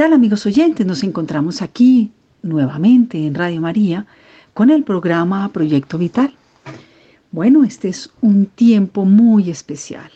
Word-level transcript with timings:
¿Qué 0.00 0.04
tal 0.04 0.14
amigos 0.14 0.46
oyentes? 0.46 0.86
Nos 0.86 1.04
encontramos 1.04 1.60
aquí 1.60 2.10
nuevamente 2.40 3.18
en 3.26 3.34
Radio 3.34 3.60
María 3.60 4.06
con 4.54 4.70
el 4.70 4.82
programa 4.82 5.46
Proyecto 5.52 5.98
Vital. 5.98 6.32
Bueno, 7.32 7.64
este 7.64 7.88
es 7.88 8.10
un 8.22 8.46
tiempo 8.46 9.04
muy 9.04 9.50
especial. 9.50 10.10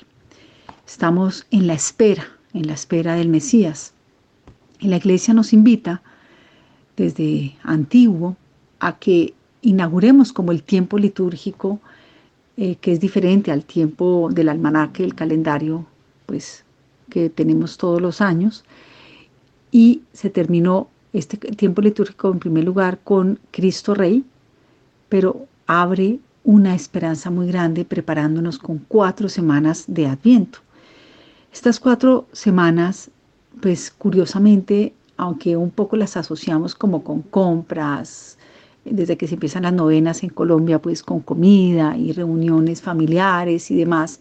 Estamos 0.87 1.47
en 1.51 1.67
la 1.67 1.75
espera, 1.75 2.27
en 2.55 2.67
la 2.67 2.73
espera 2.73 3.15
del 3.15 3.29
Mesías. 3.29 3.93
Y 4.81 4.89
la 4.89 4.97
iglesia 4.97 5.35
nos 5.35 5.53
invita 5.53 6.01
desde 6.97 7.55
antiguo 7.63 8.39
a 8.81 8.99
que 8.99 9.35
inauguremos 9.61 10.33
como 10.33 10.53
el 10.53 10.63
tiempo 10.63 10.97
litúrgico 10.97 11.79
eh, 12.57 12.77
que 12.77 12.91
es 12.91 13.01
diferente 13.01 13.53
al 13.53 13.67
tiempo 13.67 14.31
del 14.33 14.49
almanaque, 14.49 15.05
el 15.05 15.15
calendario, 15.15 15.85
pues 16.25 16.65
que 17.11 17.29
tenemos 17.29 17.77
todos 17.77 18.01
los 18.01 18.23
años. 18.23 18.65
Y 19.75 20.03
se 20.13 20.31
terminó 20.31 20.87
este 21.13 21.37
tiempo 21.37 21.83
litúrgico 21.83 22.31
en 22.31 22.39
primer 22.39 22.63
lugar 22.63 23.01
con 23.03 23.41
Cristo 23.51 23.93
Rey, 23.93 24.25
pero 25.09 25.49
abre 25.67 26.21
una 26.45 26.77
esperanza 26.77 27.29
muy 27.29 27.49
grande 27.49 27.85
preparándonos 27.85 28.57
con 28.57 28.79
cuatro 28.87 29.29
semanas 29.29 29.83
de 29.89 30.07
Adviento. 30.07 30.61
Estas 31.53 31.81
cuatro 31.81 32.29
semanas, 32.31 33.11
pues 33.61 33.91
curiosamente, 33.91 34.95
aunque 35.17 35.57
un 35.57 35.73
poco 35.73 35.97
las 35.97 36.17
asociamos 36.17 36.77
como 36.77 37.03
con 37.03 37.23
compras, 37.23 38.39
desde 38.85 39.17
que 39.17 39.27
se 39.27 39.35
empiezan 39.35 39.65
las 39.65 39.73
novenas 39.73 40.23
en 40.23 40.31
Colombia, 40.31 40.81
pues 40.81 41.03
con 41.03 41.19
comida 41.19 41.97
y 41.97 42.13
reuniones 42.13 42.81
familiares 42.81 43.73
y 43.73 43.75
demás, 43.75 44.21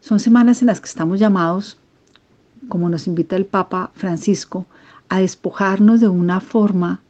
son 0.00 0.20
semanas 0.20 0.60
en 0.60 0.66
las 0.66 0.82
que 0.82 0.88
estamos 0.88 1.18
llamados, 1.18 1.78
como 2.68 2.88
nos 2.88 3.06
invita 3.06 3.36
el 3.36 3.46
Papa 3.46 3.90
Francisco, 3.94 4.66
a 5.08 5.20
despojarnos 5.20 6.00
de 6.00 6.08
una 6.08 6.40
forma 6.40 7.00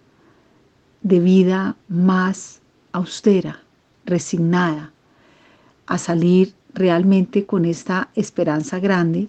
de 1.02 1.20
vida 1.20 1.76
más 1.88 2.60
austera, 2.92 3.60
resignada, 4.04 4.92
a 5.86 5.98
salir 5.98 6.54
realmente 6.74 7.46
con 7.46 7.64
esta 7.64 8.10
esperanza 8.14 8.80
grande, 8.80 9.28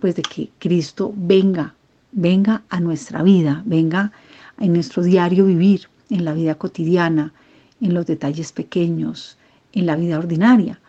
pues 0.00 0.16
de 0.16 0.22
que 0.22 0.50
Cristo 0.58 1.12
venga, 1.14 1.74
venga 2.12 2.62
a 2.68 2.80
nuestra 2.80 3.22
vida, 3.22 3.62
venga 3.66 4.12
en 4.58 4.72
nuestro 4.72 5.02
diario 5.02 5.46
vivir, 5.46 5.88
en 6.08 6.24
la 6.24 6.34
vida 6.34 6.56
cotidiana, 6.56 7.32
en 7.80 7.94
los 7.94 8.06
detalles 8.06 8.52
pequeños, 8.52 9.38
en 9.72 9.86
la 9.86 9.96
vida 9.96 10.18
ordinaria. 10.18 10.80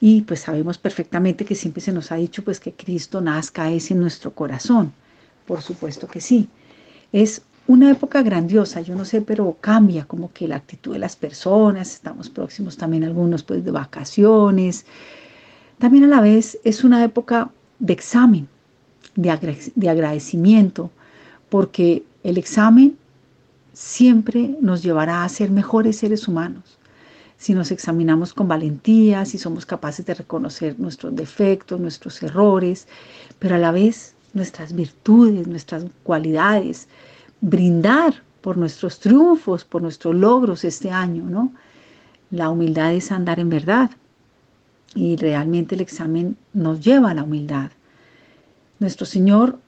Y 0.00 0.22
pues 0.22 0.40
sabemos 0.40 0.78
perfectamente 0.78 1.44
que 1.44 1.54
siempre 1.54 1.80
se 1.80 1.92
nos 1.92 2.12
ha 2.12 2.16
dicho 2.16 2.44
pues 2.44 2.60
que 2.60 2.72
Cristo 2.72 3.20
nazca 3.20 3.70
es 3.70 3.90
en 3.90 4.00
nuestro 4.00 4.32
corazón. 4.34 4.92
Por 5.46 5.62
supuesto 5.62 6.06
que 6.06 6.20
sí. 6.20 6.48
Es 7.12 7.42
una 7.66 7.90
época 7.90 8.22
grandiosa, 8.22 8.80
yo 8.82 8.94
no 8.94 9.04
sé, 9.04 9.22
pero 9.22 9.56
cambia 9.60 10.04
como 10.04 10.32
que 10.32 10.48
la 10.48 10.56
actitud 10.56 10.92
de 10.92 10.98
las 10.98 11.16
personas, 11.16 11.94
estamos 11.94 12.28
próximos 12.28 12.76
también 12.76 13.04
algunos 13.04 13.42
pues 13.42 13.64
de 13.64 13.70
vacaciones. 13.70 14.84
También 15.78 16.04
a 16.04 16.08
la 16.08 16.20
vez 16.20 16.58
es 16.64 16.84
una 16.84 17.02
época 17.02 17.50
de 17.78 17.92
examen, 17.92 18.48
de, 19.14 19.56
de 19.74 19.88
agradecimiento, 19.88 20.90
porque 21.48 22.04
el 22.22 22.36
examen 22.36 22.96
siempre 23.72 24.56
nos 24.60 24.82
llevará 24.82 25.24
a 25.24 25.28
ser 25.28 25.50
mejores 25.50 25.96
seres 25.96 26.28
humanos. 26.28 26.78
Si 27.36 27.54
nos 27.54 27.70
examinamos 27.70 28.32
con 28.32 28.48
valentía, 28.48 29.24
si 29.24 29.38
somos 29.38 29.66
capaces 29.66 30.06
de 30.06 30.14
reconocer 30.14 30.78
nuestros 30.78 31.14
defectos, 31.14 31.80
nuestros 31.80 32.22
errores, 32.22 32.88
pero 33.38 33.56
a 33.56 33.58
la 33.58 33.72
vez 33.72 34.14
nuestras 34.32 34.74
virtudes, 34.74 35.46
nuestras 35.46 35.84
cualidades, 36.02 36.88
brindar 37.40 38.22
por 38.40 38.56
nuestros 38.56 38.98
triunfos, 39.00 39.64
por 39.64 39.82
nuestros 39.82 40.14
logros 40.14 40.64
este 40.64 40.90
año, 40.90 41.24
¿no? 41.24 41.52
La 42.30 42.50
humildad 42.50 42.92
es 42.92 43.12
andar 43.12 43.38
en 43.40 43.48
verdad 43.48 43.90
y 44.94 45.16
realmente 45.16 45.74
el 45.74 45.80
examen 45.80 46.36
nos 46.52 46.80
lleva 46.80 47.10
a 47.10 47.14
la 47.14 47.22
humildad. 47.22 47.70
Nuestro 48.80 49.06
Señor 49.06 49.58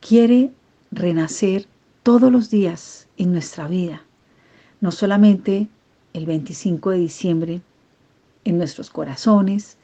quiere 0.00 0.52
renacer 0.90 1.66
todos 2.02 2.30
los 2.30 2.50
días 2.50 3.08
en 3.16 3.32
nuestra 3.32 3.66
vida, 3.68 4.02
no 4.80 4.90
solamente 4.90 5.68
el 6.14 6.26
25 6.26 6.90
de 6.90 6.98
diciembre 6.98 7.60
en 8.44 8.56
nuestros 8.56 8.88
corazones, 8.88 9.76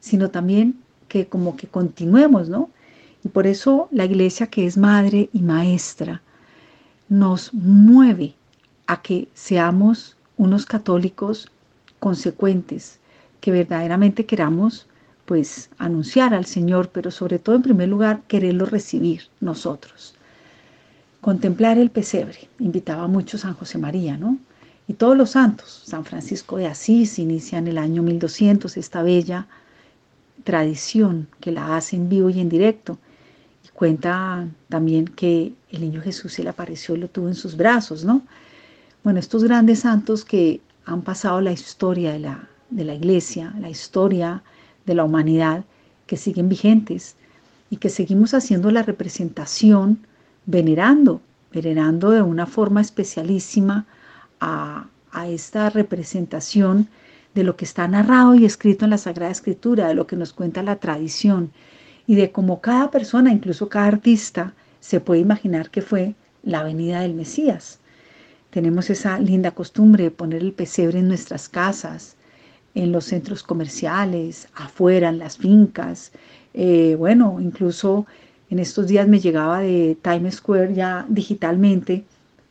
sino 0.00 0.30
también 0.30 0.80
que 1.08 1.26
como 1.26 1.56
que 1.56 1.68
continuemos, 1.68 2.48
¿no? 2.48 2.70
Y 3.24 3.28
por 3.28 3.46
eso 3.46 3.88
la 3.92 4.04
iglesia 4.04 4.48
que 4.48 4.66
es 4.66 4.76
madre 4.76 5.28
y 5.32 5.40
maestra 5.40 6.22
nos 7.08 7.52
mueve 7.54 8.34
a 8.86 9.02
que 9.02 9.28
seamos 9.34 10.16
unos 10.36 10.66
católicos 10.66 11.50
consecuentes, 11.98 12.98
que 13.40 13.50
verdaderamente 13.50 14.26
queramos 14.26 14.86
pues 15.24 15.70
anunciar 15.78 16.34
al 16.34 16.46
Señor, 16.46 16.90
pero 16.90 17.10
sobre 17.10 17.38
todo 17.38 17.56
en 17.56 17.62
primer 17.62 17.88
lugar 17.88 18.22
quererlo 18.28 18.64
recibir 18.64 19.22
nosotros. 19.40 20.14
Contemplar 21.20 21.78
el 21.78 21.90
pesebre, 21.90 22.48
invitaba 22.60 23.08
mucho 23.08 23.36
San 23.36 23.54
José 23.54 23.78
María, 23.78 24.16
¿no? 24.16 24.38
Y 24.88 24.94
todos 24.94 25.16
los 25.16 25.30
santos, 25.30 25.82
San 25.84 26.04
Francisco 26.04 26.58
de 26.58 26.66
Asís 26.66 27.18
inicia 27.18 27.58
en 27.58 27.66
el 27.68 27.78
año 27.78 28.02
1200 28.02 28.76
esta 28.76 29.02
bella 29.02 29.46
tradición 30.44 31.26
que 31.40 31.50
la 31.50 31.76
hace 31.76 31.96
en 31.96 32.08
vivo 32.08 32.30
y 32.30 32.40
en 32.40 32.48
directo. 32.48 32.98
Y 33.64 33.68
cuenta 33.70 34.46
también 34.68 35.06
que 35.06 35.52
el 35.70 35.80
niño 35.80 36.00
Jesús 36.00 36.34
se 36.34 36.44
le 36.44 36.50
apareció 36.50 36.94
y 36.94 36.98
lo 36.98 37.08
tuvo 37.08 37.26
en 37.28 37.34
sus 37.34 37.56
brazos, 37.56 38.04
¿no? 38.04 38.22
Bueno, 39.02 39.18
estos 39.18 39.42
grandes 39.42 39.80
santos 39.80 40.24
que 40.24 40.60
han 40.84 41.02
pasado 41.02 41.40
la 41.40 41.52
historia 41.52 42.12
de 42.12 42.20
la, 42.20 42.48
de 42.70 42.84
la 42.84 42.94
iglesia, 42.94 43.54
la 43.60 43.68
historia 43.68 44.42
de 44.84 44.94
la 44.94 45.04
humanidad, 45.04 45.64
que 46.06 46.16
siguen 46.16 46.48
vigentes 46.48 47.16
y 47.70 47.78
que 47.78 47.88
seguimos 47.88 48.34
haciendo 48.34 48.70
la 48.70 48.84
representación 48.84 50.06
venerando, 50.46 51.20
venerando 51.52 52.10
de 52.10 52.22
una 52.22 52.46
forma 52.46 52.80
especialísima 52.80 53.86
a, 54.40 54.88
esta 55.28 55.70
representación 55.70 56.88
de 57.34 57.42
lo 57.42 57.56
que 57.56 57.64
está 57.64 57.88
narrado 57.88 58.34
y 58.34 58.44
escrito 58.44 58.84
en 58.84 58.90
la 58.90 58.98
Sagrada 58.98 59.32
Escritura, 59.32 59.88
de 59.88 59.94
lo 59.94 60.06
que 60.06 60.14
nos 60.14 60.34
cuenta 60.34 60.62
la 60.62 60.76
tradición 60.76 61.52
y 62.06 62.16
de 62.16 62.32
cómo 62.32 62.60
cada 62.60 62.90
persona, 62.90 63.32
incluso 63.32 63.70
cada 63.70 63.86
artista, 63.86 64.52
se 64.80 65.00
puede 65.00 65.20
imaginar 65.20 65.70
que 65.70 65.80
fue 65.80 66.14
la 66.42 66.62
venida 66.62 67.00
del 67.00 67.14
Mesías. 67.14 67.80
Tenemos 68.50 68.90
esa 68.90 69.18
linda 69.18 69.52
costumbre 69.52 70.04
de 70.04 70.10
poner 70.10 70.42
el 70.42 70.52
pesebre 70.52 70.98
en 70.98 71.08
nuestras 71.08 71.48
casas, 71.48 72.16
en 72.74 72.92
los 72.92 73.06
centros 73.06 73.42
comerciales, 73.42 74.48
afuera, 74.54 75.08
en 75.08 75.18
las 75.18 75.38
fincas. 75.38 76.12
Eh, 76.52 76.94
bueno, 76.98 77.38
incluso 77.40 78.06
en 78.50 78.58
estos 78.58 78.86
días 78.86 79.08
me 79.08 79.18
llegaba 79.18 79.60
de 79.60 79.96
Times 80.02 80.36
Square 80.36 80.74
ya 80.74 81.06
digitalmente 81.08 82.04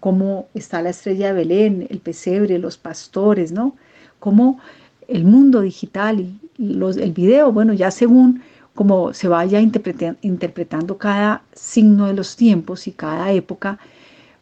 cómo 0.05 0.49
está 0.53 0.83
la 0.83 0.91
estrella 0.91 1.29
de 1.29 1.33
Belén, 1.33 1.87
el 1.89 1.97
pesebre, 1.97 2.59
los 2.59 2.77
pastores, 2.77 3.51
¿no? 3.51 3.75
Cómo 4.19 4.59
el 5.07 5.25
mundo 5.25 5.61
digital 5.61 6.19
y 6.19 6.39
los, 6.59 6.97
el 6.97 7.11
video, 7.11 7.51
bueno, 7.51 7.73
ya 7.73 7.89
según 7.89 8.43
como 8.75 9.15
se 9.15 9.27
vaya 9.27 9.59
interpretando 9.59 10.99
cada 10.99 11.41
signo 11.53 12.05
de 12.05 12.13
los 12.13 12.35
tiempos 12.35 12.85
y 12.85 12.91
cada 12.91 13.31
época, 13.31 13.79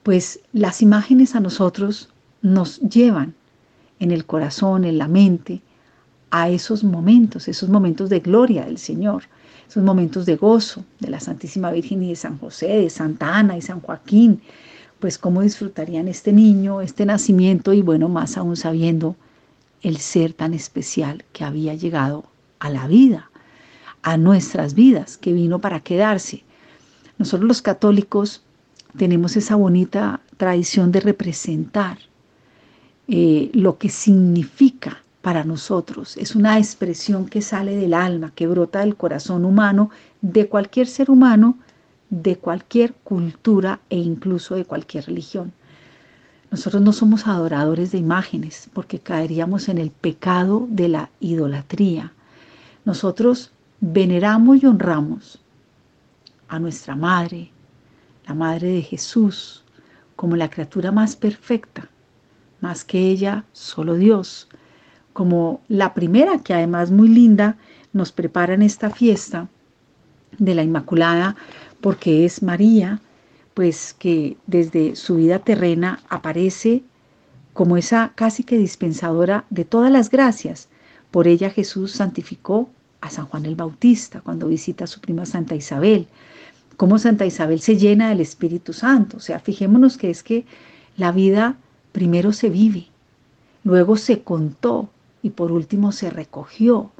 pues 0.04 0.42
las 0.51 0.81
imágenes 0.81 1.33
a 1.33 1.39
nosotros 1.39 2.10
nos 2.42 2.81
llevan 2.81 3.33
en 4.01 4.12
el 4.12 4.25
corazón, 4.25 4.83
en 4.83 4.98
la 4.98 5.07
mente, 5.07 5.62
a 6.30 6.50
esos 6.50 6.83
momentos, 6.83 7.48
esos 7.48 7.69
momentos 7.69 8.10
de 8.10 8.19
gloria 8.19 8.65
del 8.65 8.80
Señor, 8.80 9.24
esos 9.65 9.81
momentos 9.81 10.25
de 10.25 10.36
gozo 10.36 10.83
de 11.00 11.10
la 11.10 11.21
Santísima 11.21 11.71
Virgen 11.71 12.04
y 12.04 12.10
de 12.10 12.18
San 12.18 12.38
José, 12.38 12.68
de 12.68 12.89
Santa 12.89 13.38
Ana 13.38 13.56
y 13.56 13.62
San 13.62 13.80
Joaquín, 13.80 14.42
pues 15.03 15.17
cómo 15.17 15.41
disfrutarían 15.41 16.07
este 16.07 16.31
niño, 16.31 16.79
este 16.79 17.05
nacimiento 17.05 17.73
y 17.73 17.81
bueno, 17.81 18.07
más 18.07 18.38
aún 18.38 18.55
sabiendo 18.55 19.17
el 19.81 19.97
ser 19.97 20.31
tan 20.31 20.53
especial 20.53 21.25
que 21.33 21.44
había 21.44 21.73
llegado 21.73 22.23
a 22.59 22.69
la 22.69 22.88
vida 22.88 23.29
a 24.01 24.15
nuestras 24.15 24.75
vidas, 24.75 25.17
que 25.17 25.33
vino 25.33 25.59
para 25.59 25.81
quedarse. 25.81 26.45
Nosotros 27.17 27.50
los 27.50 27.61
católicos 27.61 28.44
tenemos 28.97 29.35
esa 29.35 29.57
bonita 29.57 30.21
tradición 30.38 30.94
de 30.94 31.01
representar 31.01 31.97
eh, 33.09 33.51
lo 33.53 33.77
que 33.77 33.89
significa 33.89 35.03
para 35.21 35.44
nosotros. 35.44 36.15
Es 36.15 36.33
una 36.33 36.57
expresión 36.59 37.25
que 37.25 37.41
sale 37.41 37.75
del 37.75 37.94
alma, 37.94 38.31
que 38.33 38.47
brota 38.47 38.79
del 38.79 38.95
corazón 38.95 39.44
humano, 39.44 39.89
de 40.21 40.47
cualquier 40.47 40.88
ser 40.88 41.11
humano, 41.11 41.57
de 42.13 42.38
cualquier 42.38 42.94
cultura 42.94 43.80
e 43.89 43.98
incluso 43.98 44.54
de 44.54 44.65
cualquier 44.65 45.06
religión. 45.06 45.51
Nosotros 46.51 46.83
no 46.83 46.94
somos 46.94 47.25
adoradores 47.25 47.92
de 47.92 47.98
imágenes 47.98 48.69
porque 48.71 49.00
caeríamos 49.00 49.68
en 49.68 49.80
el 49.80 49.89
pecado 49.89 50.68
de 50.69 50.89
la 50.89 51.10
idolatría. 51.19 52.13
Nosotros 52.86 53.51
veneramos 53.81 54.62
y 54.62 54.68
honramos 54.68 55.39
a 56.48 56.60
nuestra 56.60 56.95
madre, 56.95 57.50
la 58.27 58.36
madre 58.36 58.68
de 58.68 58.83
Jesús, 58.83 59.63
como 60.15 60.36
la 60.36 60.51
criatura 60.51 60.92
más 60.92 61.15
perfecta, 61.15 61.89
más 62.62 62.86
que 62.86 63.10
ella, 63.10 63.44
solo 63.54 63.95
Dios, 63.95 64.50
como 65.13 65.62
la 65.68 65.95
primera 65.95 66.44
que 66.44 66.54
además 66.54 66.92
muy 66.92 67.07
linda 67.07 67.57
nos 67.92 68.12
prepara 68.12 68.54
en 68.54 68.62
esta 68.62 68.92
fiesta 68.92 69.48
de 70.38 70.56
la 70.56 70.63
Inmaculada, 70.63 71.35
porque 71.81 72.25
es 72.25 72.44
María, 72.44 73.01
pues 73.53 73.95
que 73.97 74.38
desde 74.47 74.95
su 74.95 75.18
vida 75.18 75.39
terrena 75.39 76.00
aparece 76.09 76.83
como 77.53 77.77
esa 77.77 78.13
casi 78.15 78.44
que 78.44 78.57
dispensadora 78.57 79.45
de 79.50 79.65
todas 79.65 79.91
las 79.91 80.09
gracias. 80.09 80.69
Por 81.12 81.27
ella 81.27 81.50
Jesús 81.50 81.91
santificó 81.91 82.69
a 83.01 83.09
San 83.09 83.25
Juan 83.25 83.45
el 83.45 83.56
Bautista 83.56 84.21
cuando 84.21 84.47
visita 84.47 84.85
a 84.85 84.88
su 84.88 85.01
prima 85.01 85.25
Santa 85.25 85.56
Isabel. 85.56 86.07
Cómo 86.77 86.97
Santa 86.97 87.25
Isabel 87.25 87.59
se 87.59 87.77
llena 87.77 88.09
del 88.09 88.21
Espíritu 88.21 88.74
Santo. 88.74 89.18
O 89.18 89.19
sea, 89.19 89.39
fijémonos 89.39 89.97
que 89.97 90.09
es 90.09 90.24
que 90.24 90.45
la 90.97 91.12
vida 91.12 91.57
primero 91.91 92.31
se 92.33 92.50
vive, 92.50 92.88
luego 93.63 93.97
se 93.97 94.24
contó 94.24 94.89
y 95.21 95.31
por 95.31 95.51
último 95.51 95.91
se 95.91 96.09
recogió. 96.09 96.91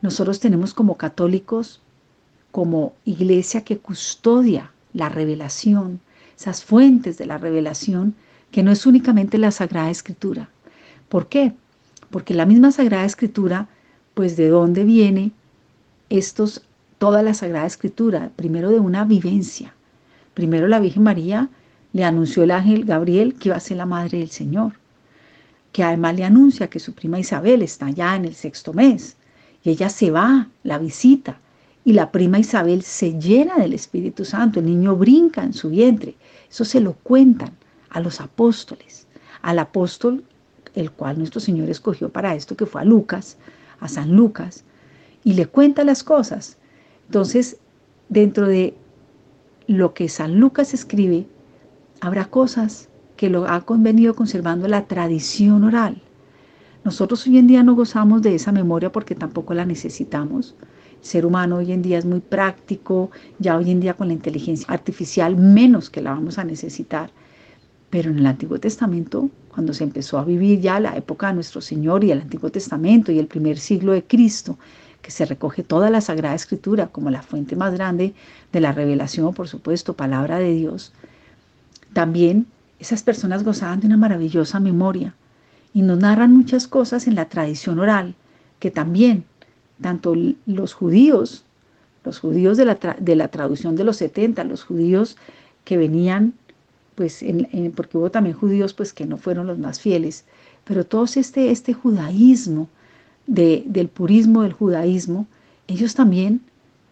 Nosotros 0.00 0.40
tenemos 0.40 0.74
como 0.74 0.96
católicos, 0.96 1.81
como 2.52 2.92
iglesia 3.04 3.64
que 3.64 3.78
custodia 3.78 4.70
la 4.92 5.08
revelación, 5.08 6.00
esas 6.38 6.62
fuentes 6.62 7.18
de 7.18 7.26
la 7.26 7.38
revelación, 7.38 8.14
que 8.50 8.62
no 8.62 8.70
es 8.70 8.86
únicamente 8.86 9.38
la 9.38 9.50
Sagrada 9.50 9.90
Escritura. 9.90 10.50
¿Por 11.08 11.28
qué? 11.28 11.54
Porque 12.10 12.34
la 12.34 12.46
misma 12.46 12.70
Sagrada 12.70 13.06
Escritura, 13.06 13.68
pues 14.14 14.36
de 14.36 14.48
dónde 14.48 14.84
viene 14.84 15.32
estos, 16.10 16.62
toda 16.98 17.22
la 17.22 17.32
Sagrada 17.32 17.66
Escritura, 17.66 18.30
primero 18.36 18.70
de 18.70 18.80
una 18.80 19.04
vivencia. 19.04 19.74
Primero 20.34 20.68
la 20.68 20.78
Virgen 20.78 21.02
María 21.02 21.48
le 21.94 22.04
anunció 22.04 22.42
el 22.42 22.50
ángel 22.50 22.84
Gabriel 22.84 23.34
que 23.34 23.48
iba 23.48 23.56
a 23.56 23.60
ser 23.60 23.78
la 23.78 23.86
madre 23.86 24.18
del 24.18 24.30
Señor, 24.30 24.74
que 25.72 25.84
además 25.84 26.16
le 26.16 26.24
anuncia 26.24 26.68
que 26.68 26.80
su 26.80 26.92
prima 26.94 27.18
Isabel 27.18 27.62
está 27.62 27.88
ya 27.90 28.14
en 28.14 28.26
el 28.26 28.34
sexto 28.34 28.74
mes, 28.74 29.16
y 29.64 29.70
ella 29.70 29.88
se 29.88 30.10
va, 30.10 30.48
la 30.64 30.78
visita, 30.78 31.38
y 31.84 31.92
la 31.92 32.12
prima 32.12 32.38
Isabel 32.38 32.82
se 32.82 33.18
llena 33.18 33.56
del 33.56 33.72
Espíritu 33.72 34.24
Santo, 34.24 34.60
el 34.60 34.66
niño 34.66 34.96
brinca 34.96 35.42
en 35.42 35.52
su 35.52 35.70
vientre. 35.70 36.14
Eso 36.50 36.64
se 36.64 36.80
lo 36.80 36.94
cuentan 36.94 37.50
a 37.90 38.00
los 38.00 38.20
apóstoles, 38.20 39.06
al 39.42 39.58
apóstol 39.58 40.24
el 40.74 40.90
cual 40.90 41.18
nuestro 41.18 41.40
Señor 41.40 41.68
escogió 41.68 42.08
para 42.08 42.34
esto, 42.34 42.56
que 42.56 42.66
fue 42.66 42.80
a 42.80 42.84
Lucas, 42.84 43.36
a 43.80 43.88
San 43.88 44.12
Lucas, 44.16 44.64
y 45.24 45.34
le 45.34 45.46
cuenta 45.46 45.84
las 45.84 46.02
cosas. 46.02 46.56
Entonces, 47.06 47.58
dentro 48.08 48.46
de 48.46 48.74
lo 49.66 49.94
que 49.94 50.08
San 50.08 50.40
Lucas 50.40 50.74
escribe, 50.74 51.26
habrá 52.00 52.26
cosas 52.26 52.88
que 53.16 53.28
lo 53.28 53.46
ha 53.46 53.64
venido 53.68 54.14
conservando 54.14 54.66
la 54.66 54.86
tradición 54.86 55.64
oral. 55.64 56.00
Nosotros 56.84 57.26
hoy 57.26 57.38
en 57.38 57.46
día 57.46 57.62
no 57.62 57.74
gozamos 57.74 58.22
de 58.22 58.34
esa 58.34 58.50
memoria 58.50 58.90
porque 58.90 59.14
tampoco 59.14 59.54
la 59.54 59.64
necesitamos, 59.64 60.56
ser 61.02 61.26
humano 61.26 61.56
hoy 61.56 61.72
en 61.72 61.82
día 61.82 61.98
es 61.98 62.04
muy 62.04 62.20
práctico, 62.20 63.10
ya 63.38 63.56
hoy 63.56 63.70
en 63.70 63.80
día 63.80 63.94
con 63.94 64.08
la 64.08 64.14
inteligencia 64.14 64.66
artificial 64.68 65.36
menos 65.36 65.90
que 65.90 66.00
la 66.00 66.12
vamos 66.12 66.38
a 66.38 66.44
necesitar. 66.44 67.10
Pero 67.90 68.10
en 68.10 68.18
el 68.18 68.26
Antiguo 68.26 68.58
Testamento, 68.58 69.28
cuando 69.48 69.74
se 69.74 69.84
empezó 69.84 70.18
a 70.18 70.24
vivir 70.24 70.60
ya 70.60 70.80
la 70.80 70.96
época 70.96 71.26
de 71.26 71.34
nuestro 71.34 71.60
Señor 71.60 72.04
y 72.04 72.12
el 72.12 72.22
Antiguo 72.22 72.50
Testamento 72.50 73.12
y 73.12 73.18
el 73.18 73.26
primer 73.26 73.58
siglo 73.58 73.92
de 73.92 74.04
Cristo, 74.04 74.58
que 75.02 75.10
se 75.10 75.26
recoge 75.26 75.62
toda 75.62 75.90
la 75.90 76.00
Sagrada 76.00 76.34
Escritura 76.34 76.86
como 76.86 77.10
la 77.10 77.22
fuente 77.22 77.56
más 77.56 77.74
grande 77.74 78.14
de 78.52 78.60
la 78.60 78.72
revelación, 78.72 79.34
por 79.34 79.48
supuesto, 79.48 79.94
palabra 79.94 80.38
de 80.38 80.54
Dios, 80.54 80.92
también 81.92 82.46
esas 82.78 83.02
personas 83.02 83.44
gozaban 83.44 83.80
de 83.80 83.88
una 83.88 83.96
maravillosa 83.96 84.60
memoria 84.60 85.14
y 85.74 85.82
nos 85.82 85.98
narran 85.98 86.32
muchas 86.32 86.66
cosas 86.66 87.06
en 87.06 87.16
la 87.16 87.28
tradición 87.28 87.78
oral, 87.78 88.14
que 88.60 88.70
también 88.70 89.24
tanto 89.80 90.14
los 90.46 90.74
judíos, 90.74 91.44
los 92.04 92.18
judíos 92.18 92.56
de 92.56 92.64
la, 92.64 92.96
de 92.98 93.16
la 93.16 93.28
traducción 93.28 93.76
de 93.76 93.84
los 93.84 93.96
70, 93.96 94.44
los 94.44 94.64
judíos 94.64 95.16
que 95.64 95.76
venían, 95.76 96.34
pues, 96.94 97.24
porque 97.74 97.98
hubo 97.98 98.10
también 98.10 98.36
judíos 98.36 98.74
pues 98.74 98.92
que 98.92 99.06
no 99.06 99.16
fueron 99.16 99.46
los 99.46 99.58
más 99.58 99.80
fieles, 99.80 100.24
pero 100.64 100.84
todo 100.84 101.04
este, 101.04 101.50
este 101.50 101.72
judaísmo, 101.72 102.68
de, 103.26 103.62
del 103.66 103.88
purismo 103.88 104.42
del 104.42 104.52
judaísmo, 104.52 105.26
ellos 105.68 105.94
también 105.94 106.40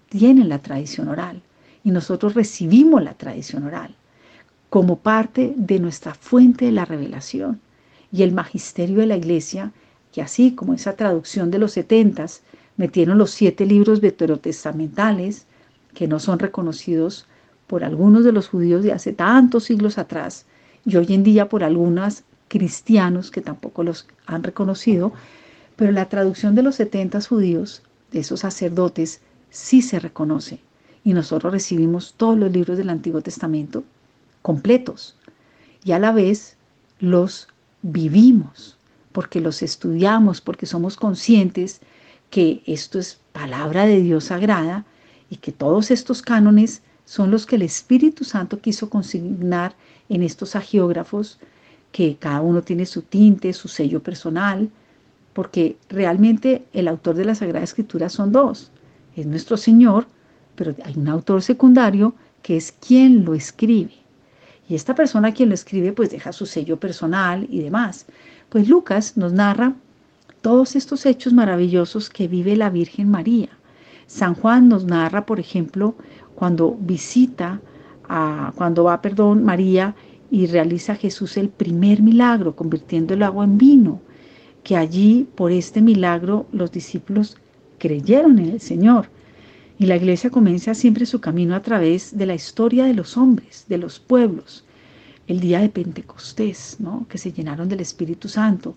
tienen 0.09 0.49
la 0.49 0.61
tradición 0.61 1.09
oral 1.09 1.43
y 1.85 1.91
nosotros 1.91 2.35
recibimos 2.35 3.03
la 3.03 3.15
tradición 3.15 3.65
oral 3.65 3.95
como 4.71 4.97
parte 4.97 5.53
de 5.57 5.81
nuestra 5.81 6.15
fuente 6.15 6.67
de 6.67 6.73
la 6.73 6.85
revelación. 6.85 7.61
Y 8.13 8.23
el 8.23 8.33
magisterio 8.33 9.01
de 9.01 9.07
la 9.07 9.17
iglesia, 9.17 9.73
que 10.13 10.23
así 10.23 10.53
como 10.53 10.75
esa 10.75 10.95
traducción 10.95 11.51
de 11.51 11.59
los 11.59 11.73
setentas, 11.73 12.43
metieron 12.81 13.19
los 13.19 13.31
siete 13.31 13.67
libros 13.67 14.01
veterotestamentales 14.01 15.45
que 15.93 16.09
no 16.09 16.19
son 16.19 16.39
reconocidos 16.39 17.27
por 17.67 17.85
algunos 17.85 18.25
de 18.25 18.33
los 18.33 18.49
judíos 18.49 18.83
de 18.83 18.95
hace 18.95 19.13
tantos 19.13 19.65
siglos 19.65 19.99
atrás 19.99 20.47
y 20.87 20.97
hoy 20.97 21.09
en 21.11 21.23
día 21.23 21.51
por 21.51 21.63
algunos 21.63 22.23
cristianos 22.49 23.31
que 23.31 23.43
tampoco 23.43 23.85
los 23.85 24.07
han 24.25 24.43
reconocido, 24.43 25.13
pero 25.77 25.93
la 25.93 26.09
traducción 26.09 26.55
de 26.55 26.63
los 26.63 26.77
setentas 26.77 27.29
judíos, 27.29 27.83
de 28.13 28.21
esos 28.21 28.41
sacerdotes, 28.41 29.21
sí 29.51 29.83
se 29.83 30.01
reconoce. 30.01 30.61
Y 31.05 31.13
nosotros 31.13 31.53
recibimos 31.53 32.15
todos 32.17 32.39
los 32.39 32.51
libros 32.51 32.79
del 32.79 32.89
Antiguo 32.89 33.21
Testamento 33.21 33.85
completos 34.41 35.17
y 35.85 35.93
a 35.93 35.99
la 35.99 36.13
vez 36.13 36.57
los 36.99 37.47
vivimos 37.83 38.79
porque 39.13 39.43
los 39.43 39.63
estudiamos, 39.63 40.41
porque 40.41 40.65
somos 40.65 40.97
conscientes 40.97 41.83
que 42.31 42.63
esto 42.67 42.99
es 42.99 43.21
palabra 43.33 43.87
de 43.87 44.01
Dios 44.01 44.25
sagrada 44.25 44.85
y 45.29 45.37
que 45.37 45.53
todos 45.53 45.91
estos 45.91 46.23
cánones 46.23 46.83
son 47.05 47.31
los 47.31 47.45
que 47.45 47.57
el 47.57 47.63
Espíritu 47.63 48.25
Santo 48.25 48.61
quiso 48.61 48.89
consignar 48.89 49.75
en 50.09 50.23
estos 50.23 50.57
agiógrafos, 50.57 51.39
que 51.93 52.17
cada 52.17 52.41
uno 52.41 52.63
tiene 52.63 52.87
su 52.87 53.03
tinte, 53.03 53.53
su 53.53 53.69
sello 53.69 54.03
personal, 54.03 54.71
porque 55.33 55.77
realmente 55.89 56.65
el 56.73 56.89
autor 56.89 57.17
de 57.17 57.25
la 57.25 57.35
Sagrada 57.35 57.65
Escritura 57.65 58.09
son 58.09 58.33
dos, 58.33 58.71
es 59.17 59.27
nuestro 59.27 59.57
Señor, 59.57 60.07
pero 60.55 60.75
hay 60.85 60.95
un 60.97 61.09
autor 61.09 61.43
secundario 61.43 62.15
que 62.43 62.57
es 62.57 62.73
quien 62.73 63.25
lo 63.25 63.35
escribe. 63.35 63.95
Y 64.69 64.77
esta 64.77 64.95
persona 64.95 65.35
quien 65.35 65.49
lo 65.49 65.55
escribe 65.55 65.93
pues 65.93 66.11
deja 66.11 66.33
su 66.33 66.47
sello 66.47 66.79
personal 66.79 67.47
y 67.51 67.61
demás. 67.61 68.07
Pues 68.49 68.69
Lucas 68.69 69.17
nos 69.17 69.33
narra 69.33 69.75
todos 70.41 70.77
estos 70.77 71.07
hechos 71.07 71.33
maravillosos 71.33 72.09
que 72.09 72.29
vive 72.29 72.57
la 72.57 72.71
Virgen 72.71 73.11
María. 73.11 73.51
San 74.07 74.35
Juan 74.35 74.69
nos 74.69 74.85
narra, 74.85 75.27
por 75.27 75.39
ejemplo, 75.39 75.95
cuando 76.35 76.77
visita, 76.81 77.61
a, 78.09 78.53
cuando 78.57 78.85
va, 78.85 79.03
perdón, 79.03 79.45
María 79.45 79.95
y 80.31 80.47
realiza 80.47 80.95
Jesús 80.95 81.37
el 81.37 81.49
primer 81.49 82.03
milagro, 82.03 82.57
convirtiendo 82.57 83.15
el 83.15 83.23
agua 83.23 83.45
en 83.45 83.59
vino, 83.59 84.01
que 84.65 84.77
allí, 84.77 85.29
por 85.35 85.53
este 85.53 85.81
milagro, 85.81 86.47
los 86.53 86.73
discípulos 86.73 87.37
creyeron 87.79 88.39
en 88.39 88.51
el 88.51 88.61
Señor. 88.61 89.09
Y 89.79 89.87
la 89.87 89.97
iglesia 89.97 90.31
comienza 90.31 90.75
siempre 90.75 91.07
su 91.07 91.21
camino 91.21 91.55
a 91.55 91.63
través 91.63 92.17
de 92.17 92.27
la 92.27 92.35
historia 92.35 92.85
de 92.85 92.95
los 92.95 93.17
hombres, 93.17 93.65
de 93.69 93.79
los 93.79 93.99
pueblos. 93.99 94.65
El 95.27 95.41
día 95.41 95.61
de 95.61 95.69
Pentecostés, 95.69 96.77
¿no? 96.81 97.07
que 97.09 97.17
se 97.17 97.33
llenaron 97.33 97.69
del 97.69 97.81
Espíritu 97.81 98.29
Santo 98.29 98.77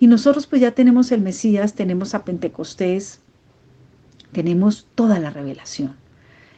y 0.00 0.06
nosotros 0.06 0.46
pues 0.46 0.62
ya 0.62 0.72
tenemos 0.72 1.12
el 1.12 1.20
Mesías, 1.20 1.74
tenemos 1.74 2.14
a 2.14 2.24
Pentecostés, 2.24 3.20
tenemos 4.32 4.86
toda 4.94 5.18
la 5.18 5.28
revelación, 5.28 5.94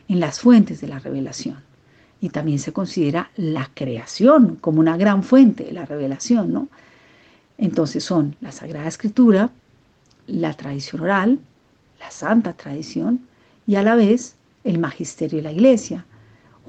en 0.06 0.20
las 0.20 0.38
fuentes 0.38 0.80
de 0.80 0.87
la 0.87 1.00
revelación. 1.00 1.58
Y 2.20 2.28
también 2.28 2.61
se 2.61 2.72
considera 2.72 3.32
la 3.34 3.68
creación 3.75 4.54
como 4.61 4.78
una 4.78 4.96
gran 4.96 5.25
fuente 5.25 5.64
de 5.64 5.72
la 5.72 5.84
revelación, 5.84 6.52
¿no? 6.52 6.68
Entonces 7.58 8.04
son 8.04 8.37
la 8.40 8.52
Sagrada 8.52 8.87
Escritura, 8.87 9.50
la 10.28 10.54
tradición 10.54 11.02
oral, 11.02 11.40
la 11.99 12.12
santa 12.12 12.52
tradición 12.52 13.26
y 13.66 13.75
a 13.75 13.82
la 13.82 13.96
vez 13.96 14.37
el 14.62 14.78
magisterio 14.78 15.38
de 15.38 15.42
la 15.42 15.52
iglesia, 15.52 16.06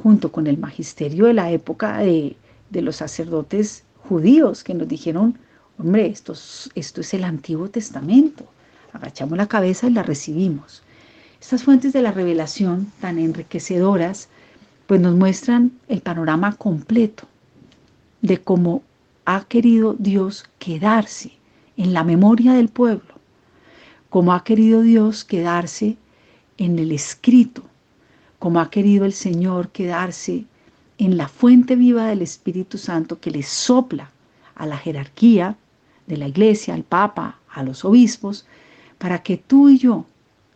junto 0.02 0.32
con 0.32 0.48
el 0.48 0.58
magisterio 0.58 1.26
de 1.26 1.34
la 1.34 1.52
época 1.52 2.00
de, 2.00 2.36
de 2.72 2.82
los 2.82 2.96
sacerdotes 2.96 3.84
judíos 4.10 4.64
que 4.64 4.74
nos 4.74 4.88
dijeron 4.88 5.38
Hombre, 5.80 6.06
esto 6.08 6.34
es, 6.34 6.70
esto 6.76 7.02
es 7.02 7.14
el 7.14 7.24
Antiguo 7.24 7.70
Testamento. 7.70 8.46
Agachamos 8.94 9.38
la 9.38 9.48
cabeza 9.48 9.88
y 9.88 9.92
la 9.92 10.04
recibimos. 10.04 10.84
Estas 11.42 11.64
fuentes 11.64 11.94
de 11.94 12.02
la 12.02 12.12
revelación 12.12 12.92
tan 13.02 13.18
enriquecedoras, 13.18 14.30
pues 14.88 15.02
nos 15.02 15.16
muestran 15.16 15.72
el 15.88 16.02
panorama 16.02 16.56
completo 16.56 17.28
de 18.22 18.42
cómo 18.42 18.84
ha 19.26 19.46
querido 19.46 19.96
Dios 19.98 20.46
quedarse 20.60 21.34
en 21.76 21.94
la 21.94 22.04
memoria 22.04 22.54
del 22.54 22.70
pueblo, 22.70 23.16
cómo 24.10 24.34
ha 24.34 24.44
querido 24.44 24.82
Dios 24.82 25.24
quedarse 25.24 25.98
en 26.58 26.78
el 26.78 26.92
escrito, 26.92 27.64
cómo 28.38 28.60
ha 28.60 28.70
querido 28.70 29.06
el 29.06 29.14
Señor 29.14 29.70
quedarse 29.70 30.46
en 31.00 31.18
la 31.18 31.28
fuente 31.28 31.76
viva 31.76 32.06
del 32.08 32.22
Espíritu 32.22 32.78
Santo 32.78 33.20
que 33.20 33.32
le 33.32 33.42
sopla 33.42 34.12
a 34.56 34.66
la 34.68 34.78
jerarquía 34.78 35.58
de 36.08 36.18
la 36.18 36.28
iglesia, 36.28 36.74
al 36.74 36.84
Papa, 36.84 37.40
a 37.50 37.64
los 37.64 37.86
obispos, 37.86 38.46
para 38.98 39.22
que 39.24 39.38
tú 39.38 39.70
y 39.70 39.78
yo 39.78 40.06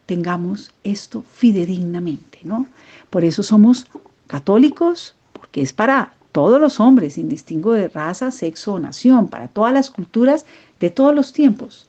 tengamos 0.05 0.71
esto 0.83 1.23
fidedignamente, 1.33 2.39
¿no? 2.43 2.67
Por 3.09 3.23
eso 3.23 3.43
somos 3.43 3.87
católicos, 4.27 5.15
porque 5.33 5.61
es 5.61 5.73
para 5.73 6.13
todos 6.31 6.59
los 6.59 6.79
hombres, 6.79 7.13
sin 7.13 7.29
distingo 7.29 7.73
de 7.73 7.87
raza, 7.87 8.31
sexo 8.31 8.73
o 8.73 8.79
nación, 8.79 9.27
para 9.27 9.47
todas 9.47 9.73
las 9.73 9.89
culturas 9.89 10.45
de 10.79 10.89
todos 10.89 11.13
los 11.13 11.33
tiempos, 11.33 11.87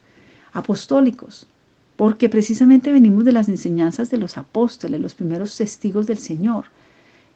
apostólicos, 0.53 1.47
porque 1.97 2.29
precisamente 2.29 2.93
venimos 2.93 3.25
de 3.25 3.33
las 3.33 3.49
enseñanzas 3.49 4.11
de 4.11 4.19
los 4.19 4.39
apóstoles, 4.39 5.01
los 5.01 5.15
primeros 5.15 5.57
testigos 5.57 6.07
del 6.07 6.19
Señor, 6.19 6.65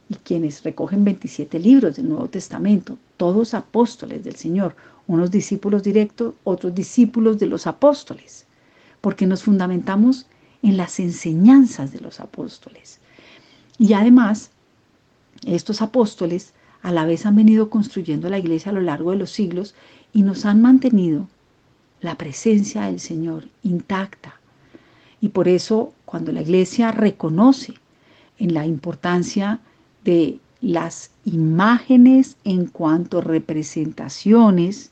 y 0.09 0.15
quienes 0.15 0.63
recogen 0.63 1.05
27 1.05 1.59
libros 1.59 1.95
del 1.95 2.09
Nuevo 2.09 2.27
Testamento, 2.27 2.97
todos 3.17 3.53
apóstoles 3.53 4.23
del 4.23 4.35
Señor, 4.35 4.75
unos 5.07 5.31
discípulos 5.31 5.83
directos, 5.83 6.33
otros 6.43 6.73
discípulos 6.73 7.39
de 7.39 7.47
los 7.47 7.67
apóstoles, 7.67 8.45
porque 9.01 9.27
nos 9.27 9.43
fundamentamos 9.43 10.27
en 10.61 10.77
las 10.77 10.99
enseñanzas 10.99 11.91
de 11.91 11.99
los 11.99 12.19
apóstoles. 12.19 12.99
Y 13.77 13.93
además, 13.93 14.51
estos 15.45 15.81
apóstoles 15.81 16.53
a 16.81 16.91
la 16.91 17.05
vez 17.05 17.25
han 17.25 17.35
venido 17.35 17.69
construyendo 17.69 18.29
la 18.29 18.39
iglesia 18.39 18.71
a 18.71 18.75
lo 18.75 18.81
largo 18.81 19.11
de 19.11 19.17
los 19.17 19.31
siglos 19.31 19.75
y 20.13 20.21
nos 20.21 20.45
han 20.45 20.61
mantenido 20.61 21.27
la 22.01 22.15
presencia 22.15 22.83
del 22.83 22.99
Señor 22.99 23.47
intacta. 23.63 24.39
Y 25.21 25.29
por 25.29 25.47
eso 25.47 25.93
cuando 26.05 26.31
la 26.31 26.41
iglesia 26.41 26.91
reconoce 26.91 27.73
en 28.37 28.53
la 28.53 28.65
importancia 28.65 29.59
de 30.03 30.39
las 30.61 31.11
imágenes 31.25 32.37
en 32.43 32.67
cuanto 32.67 33.21
representaciones 33.21 34.91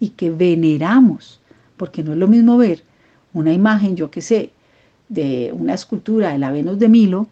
y 0.00 0.10
que 0.10 0.30
veneramos, 0.30 1.40
porque 1.76 2.02
no 2.02 2.12
es 2.12 2.18
lo 2.18 2.26
mismo 2.26 2.56
ver 2.56 2.82
una 3.32 3.52
imagen, 3.52 3.94
yo 3.94 4.10
que 4.10 4.22
sé, 4.22 4.50
de 5.08 5.52
una 5.52 5.74
escultura 5.74 6.32
de 6.32 6.38
la 6.38 6.50
Venus 6.50 6.78
de 6.78 6.88
Milo, 6.88 7.28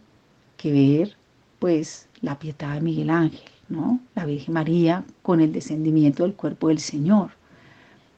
que 0.56 0.72
ver 0.72 1.16
pues 1.58 2.08
la 2.20 2.38
piedad 2.38 2.74
de 2.74 2.80
Miguel 2.80 3.10
Ángel, 3.10 3.50
¿no? 3.68 4.00
La 4.14 4.26
Virgen 4.26 4.54
María 4.54 5.04
con 5.22 5.40
el 5.40 5.52
descendimiento 5.52 6.22
del 6.22 6.34
cuerpo 6.34 6.68
del 6.68 6.78
Señor. 6.78 7.30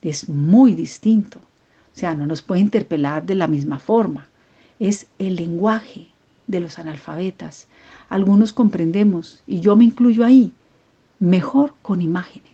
Es 0.02 0.28
muy 0.28 0.74
distinto. 0.74 1.38
O 1.38 1.98
sea, 1.98 2.14
no 2.14 2.26
nos 2.26 2.42
puede 2.42 2.60
interpelar 2.60 3.24
de 3.24 3.34
la 3.34 3.46
misma 3.46 3.78
forma. 3.78 4.26
Es 4.78 5.06
el 5.18 5.36
lenguaje 5.36 6.08
de 6.46 6.60
los 6.60 6.78
analfabetas. 6.78 7.66
Algunos 8.08 8.52
comprendemos, 8.52 9.42
y 9.46 9.60
yo 9.60 9.76
me 9.76 9.84
incluyo 9.84 10.24
ahí, 10.24 10.52
mejor 11.18 11.74
con 11.82 12.00
imágenes. 12.00 12.49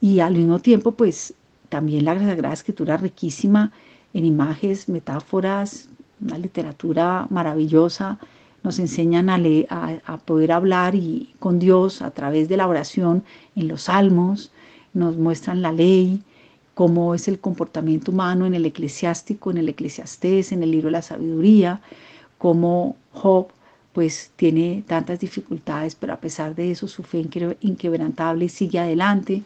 Y 0.00 0.20
al 0.20 0.34
mismo 0.34 0.58
tiempo, 0.60 0.92
pues 0.92 1.34
también 1.68 2.04
la 2.04 2.18
Sagrada 2.18 2.54
Escritura 2.54 2.96
riquísima 2.96 3.72
en 4.14 4.24
imágenes, 4.24 4.88
metáforas, 4.88 5.88
una 6.20 6.38
literatura 6.38 7.26
maravillosa, 7.30 8.18
nos 8.62 8.78
enseñan 8.78 9.30
a, 9.30 9.38
a, 10.04 10.18
poder 10.18 10.52
hablar 10.52 10.94
y, 10.94 11.34
con 11.38 11.58
Dios 11.58 12.02
a 12.02 12.10
través 12.10 12.48
de 12.48 12.56
la 12.56 12.66
oración 12.66 13.24
en 13.54 13.68
los 13.68 13.82
salmos, 13.82 14.50
nos 14.94 15.16
muestran 15.16 15.62
la 15.62 15.72
ley, 15.72 16.22
cómo 16.74 17.14
es 17.14 17.28
el 17.28 17.38
comportamiento 17.38 18.12
humano 18.12 18.46
en 18.46 18.54
el 18.54 18.64
eclesiástico, 18.66 19.50
en 19.50 19.58
el 19.58 19.68
eclesiastés, 19.68 20.52
en 20.52 20.62
el 20.62 20.70
libro 20.70 20.86
de 20.86 20.92
la 20.92 21.02
sabiduría, 21.02 21.80
cómo 22.38 22.96
Job 23.12 23.48
pues 23.92 24.30
tiene 24.36 24.84
tantas 24.86 25.18
dificultades, 25.20 25.94
pero 25.94 26.12
a 26.12 26.20
pesar 26.20 26.54
de 26.54 26.70
eso 26.70 26.86
su 26.86 27.02
fe 27.02 27.26
inquebrantable 27.60 28.48
sigue 28.48 28.78
adelante, 28.78 29.42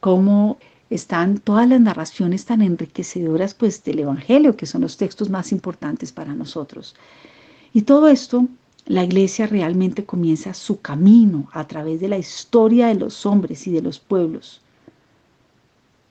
cómo 0.00 0.58
están 0.88 1.38
todas 1.38 1.68
las 1.68 1.80
narraciones 1.80 2.44
tan 2.44 2.62
enriquecedoras 2.62 3.54
pues 3.54 3.84
del 3.84 4.00
Evangelio, 4.00 4.56
que 4.56 4.66
son 4.66 4.80
los 4.80 4.96
textos 4.96 5.30
más 5.30 5.52
importantes 5.52 6.10
para 6.10 6.34
nosotros. 6.34 6.96
Y 7.72 7.82
todo 7.82 8.08
esto, 8.08 8.48
la 8.86 9.04
iglesia 9.04 9.46
realmente 9.46 10.04
comienza 10.04 10.52
su 10.52 10.80
camino 10.80 11.48
a 11.52 11.66
través 11.68 12.00
de 12.00 12.08
la 12.08 12.18
historia 12.18 12.88
de 12.88 12.96
los 12.96 13.24
hombres 13.24 13.66
y 13.66 13.70
de 13.70 13.82
los 13.82 14.00
pueblos 14.00 14.60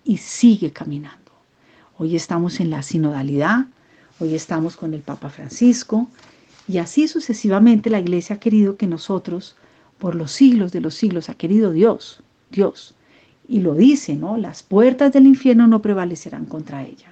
y 0.06 0.18
sigue 0.18 0.72
caminando. 0.72 1.32
Hoy 1.98 2.16
estamos 2.16 2.62
en 2.62 2.70
la 2.70 2.82
sinodalidad, 2.82 3.66
hoy 4.20 4.34
estamos 4.34 4.78
con 4.78 4.94
el 4.94 5.02
Papa 5.02 5.30
Francisco 5.30 6.08
y 6.68 6.78
así 6.78 7.10
sucesivamente 7.10 7.90
la 7.90 8.00
iglesia 8.00 8.38
ha 8.38 8.40
querido 8.40 8.78
que 8.78 8.88
nosotros, 8.88 9.58
por 9.98 10.16
los 10.16 10.32
siglos 10.32 10.72
de 10.72 10.80
los 10.80 10.96
siglos, 10.96 11.28
ha 11.28 11.34
querido 11.34 11.72
Dios, 11.72 12.24
Dios, 12.50 12.96
y 13.50 13.60
lo 13.62 13.74
dice, 13.74 14.16
¿no? 14.16 14.38
Las 14.38 14.62
puertas 14.62 15.12
del 15.12 15.26
infierno 15.26 15.66
no 15.68 15.82
prevalecerán 15.82 16.46
contra 16.46 16.84
ella. 16.84 17.12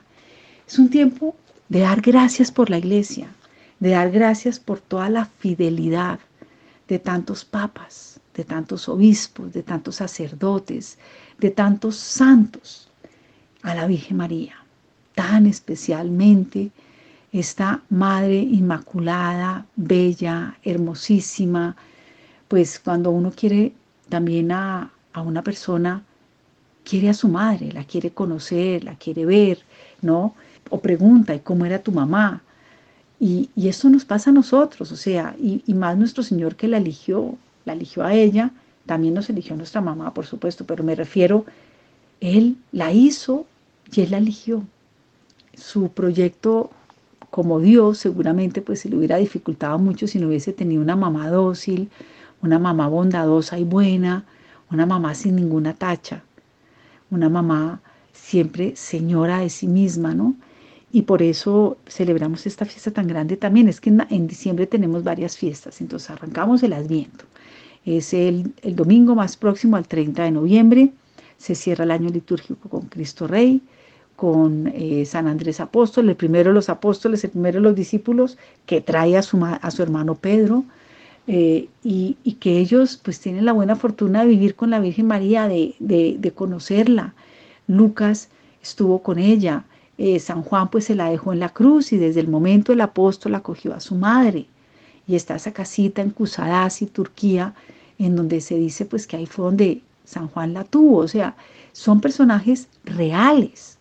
Es 0.67 0.77
un 0.77 0.89
tiempo 0.89 1.36
de 1.67 1.79
dar 1.79 2.00
gracias 2.01 2.51
por 2.51 2.70
la 2.70 2.77
iglesia, 2.77 3.27
de 3.79 3.89
dar 3.89 4.12
gracias 4.12 4.60
por 4.60 4.79
toda 4.79 5.10
la 5.10 5.25
fidelidad 5.25 6.20
de 6.88 7.00
tantos 7.00 7.44
papas, 7.44 8.20
de 8.36 8.44
tantos 8.44 8.88
obispos, 8.88 9.51
de 9.51 9.63
tantos 9.63 9.96
sacerdotes, 9.96 11.00
de 11.39 11.50
tantos 11.50 11.96
santos 11.96 12.88
a 13.63 13.74
la 13.74 13.88
Virgen 13.88 14.17
María, 14.17 14.56
tan 15.15 15.48
especialmente 15.48 16.70
esta 17.32 17.82
Madre 17.89 18.38
Inmaculada, 18.38 19.65
bella, 19.75 20.58
hermosísima, 20.63 21.75
pues 22.48 22.79
cuando 22.79 23.10
uno 23.10 23.32
quiere 23.36 23.74
también 24.08 24.51
a, 24.51 24.91
a 25.13 25.22
una 25.22 25.41
persona 25.41 26.03
quiere 26.88 27.10
a 27.10 27.13
su 27.13 27.27
madre, 27.27 27.72
la 27.74 27.84
quiere 27.84 28.12
conocer, 28.12 28.84
la 28.86 28.96
quiere 28.96 29.25
ver, 29.25 29.60
¿no? 30.01 30.34
O 30.70 30.79
pregunta, 30.79 31.36
¿y 31.36 31.39
cómo 31.39 31.65
era 31.65 31.79
tu 31.79 31.91
mamá? 31.91 32.41
Y, 33.20 33.50
eso 33.56 33.89
nos 33.89 34.06
pasa 34.06 34.29
a 34.29 34.34
nosotros, 34.34 34.91
o 34.91 34.96
sea, 34.96 35.36
y, 35.38 35.63
y, 35.67 35.74
más 35.74 35.98
nuestro 35.98 36.24
Señor 36.24 36.56
que 36.56 36.67
la 36.67 36.77
eligió, 36.77 37.36
la 37.65 37.74
eligió 37.74 38.06
a 38.06 38.13
ella, 38.13 38.51
también 38.86 39.13
nos 39.13 39.29
eligió 39.29 39.53
a 39.56 39.58
nuestra 39.58 39.82
mamá, 39.82 40.13
por 40.13 40.25
supuesto, 40.25 40.65
pero 40.65 40.84
me 40.84 40.96
refiero, 40.96 41.46
Él 42.22 42.56
la 42.72 42.94
hizo 42.94 43.46
y 43.91 44.01
Él 44.01 44.12
la 44.12 44.20
eligió. 44.20 44.63
Su 45.56 45.89
proyecto 45.89 46.72
como 47.32 47.60
Dios 47.60 47.98
seguramente 47.98 48.62
pues 48.62 48.79
se 48.82 48.89
le 48.89 48.96
hubiera 48.98 49.17
dificultado 49.17 49.77
mucho 49.79 50.08
si 50.08 50.20
no 50.20 50.27
hubiese 50.27 50.53
tenido 50.53 50.82
una 50.82 50.96
mamá 50.96 51.29
dócil, 51.29 51.89
una 52.41 52.60
mamá 52.60 52.88
bondadosa 52.88 53.60
y 53.60 53.65
buena, 53.65 54.24
una 54.72 54.86
mamá 54.86 55.13
sin 55.15 55.36
ninguna 55.36 55.74
tacha 55.74 56.24
una 57.12 57.30
mamá 57.30 57.82
siempre 58.14 58.76
señora 58.76 59.40
de 59.40 59.50
sí 59.50 59.68
misma, 59.68 60.14
¿no? 60.14 60.36
Y 60.92 61.04
por 61.04 61.22
eso 61.22 61.78
celebramos 61.88 62.46
esta 62.46 62.66
fiesta 62.66 62.92
tan 62.92 63.08
grande 63.08 63.38
también. 63.38 63.68
Es 63.68 63.82
que 63.82 63.90
en, 64.10 64.28
diciembre 64.28 64.68
tenemos 64.68 65.04
varias 65.04 65.38
fiestas, 65.38 65.82
entonces 65.82 66.10
arrancamos 66.10 66.64
el 66.64 66.74
Adviento. 66.74 67.26
Es 67.86 68.14
el, 68.14 68.54
domingo 68.64 69.16
más 69.16 69.38
próximo 69.38 69.78
al 69.78 69.88
30 69.88 70.24
de 70.24 70.32
noviembre. 70.32 70.92
Se 71.38 71.56
cierra 71.56 71.84
el 71.84 71.92
año 71.92 72.10
litúrgico 72.10 72.70
con 72.70 72.88
Cristo 72.88 73.28
Rey, 73.28 73.62
con 74.16 74.68
eh, 74.74 75.06
San 75.06 75.28
Andrés 75.28 75.60
Apóstol, 75.60 76.10
el 76.10 76.16
primero 76.16 76.50
de 76.50 76.56
los 76.56 76.70
apóstoles, 76.70 77.24
el 77.24 77.32
primero 77.32 77.58
de 77.60 77.64
los 77.64 77.76
discípulos, 77.76 78.38
que 78.66 78.82
trae 78.82 79.18
a 79.18 79.22
su, 79.22 79.44
a 79.44 79.72
su 79.72 79.84
hermano 79.84 80.16
Pedro. 80.16 80.64
Eh, 81.28 81.68
y, 81.84 82.16
que 82.40 82.58
ellos 82.58 83.00
pues 83.04 83.20
tienen 83.20 83.44
la 83.44 83.52
buena 83.52 83.76
fortuna 83.76 84.22
de 84.22 84.28
vivir 84.28 84.56
con 84.56 84.70
la 84.70 84.80
Virgen 84.80 85.08
María, 85.08 85.48
de, 85.48 86.32
conocerla. 86.36 87.14
Lucas 87.68 88.30
estuvo 88.62 89.04
con 89.04 89.20
ella, 89.20 89.66
eh, 89.98 90.20
San 90.20 90.44
Juan 90.44 90.70
pues 90.70 90.86
se 90.86 90.96
la 90.96 91.10
dejó 91.10 91.34
en 91.34 91.40
la 91.40 91.50
cruz 91.50 91.92
y 91.92 91.98
desde 91.98 92.22
el 92.22 92.30
momento 92.30 92.72
el 92.72 92.82
apóstol 92.82 93.36
acogió 93.36 93.74
a 93.74 93.80
su 93.82 93.96
madre. 93.96 94.46
Y 95.08 95.16
está 95.16 95.36
esa 95.36 95.52
casita 95.54 96.02
en 96.02 96.12
Kusadasi, 96.12 96.86
Turquía, 96.88 97.54
en 98.00 98.16
donde 98.16 98.42
se 98.42 98.56
dice 98.56 98.86
pues 98.86 99.08
que 99.08 99.18
ahí 99.18 99.26
fue 99.26 99.46
donde 99.46 99.82
San 100.06 100.28
Juan 100.30 100.54
la 100.54 100.64
tuvo. 100.64 101.00
O 101.00 101.08
sea, 101.08 101.36
son 101.74 102.00
personajes 102.02 102.68
reales 102.86 103.77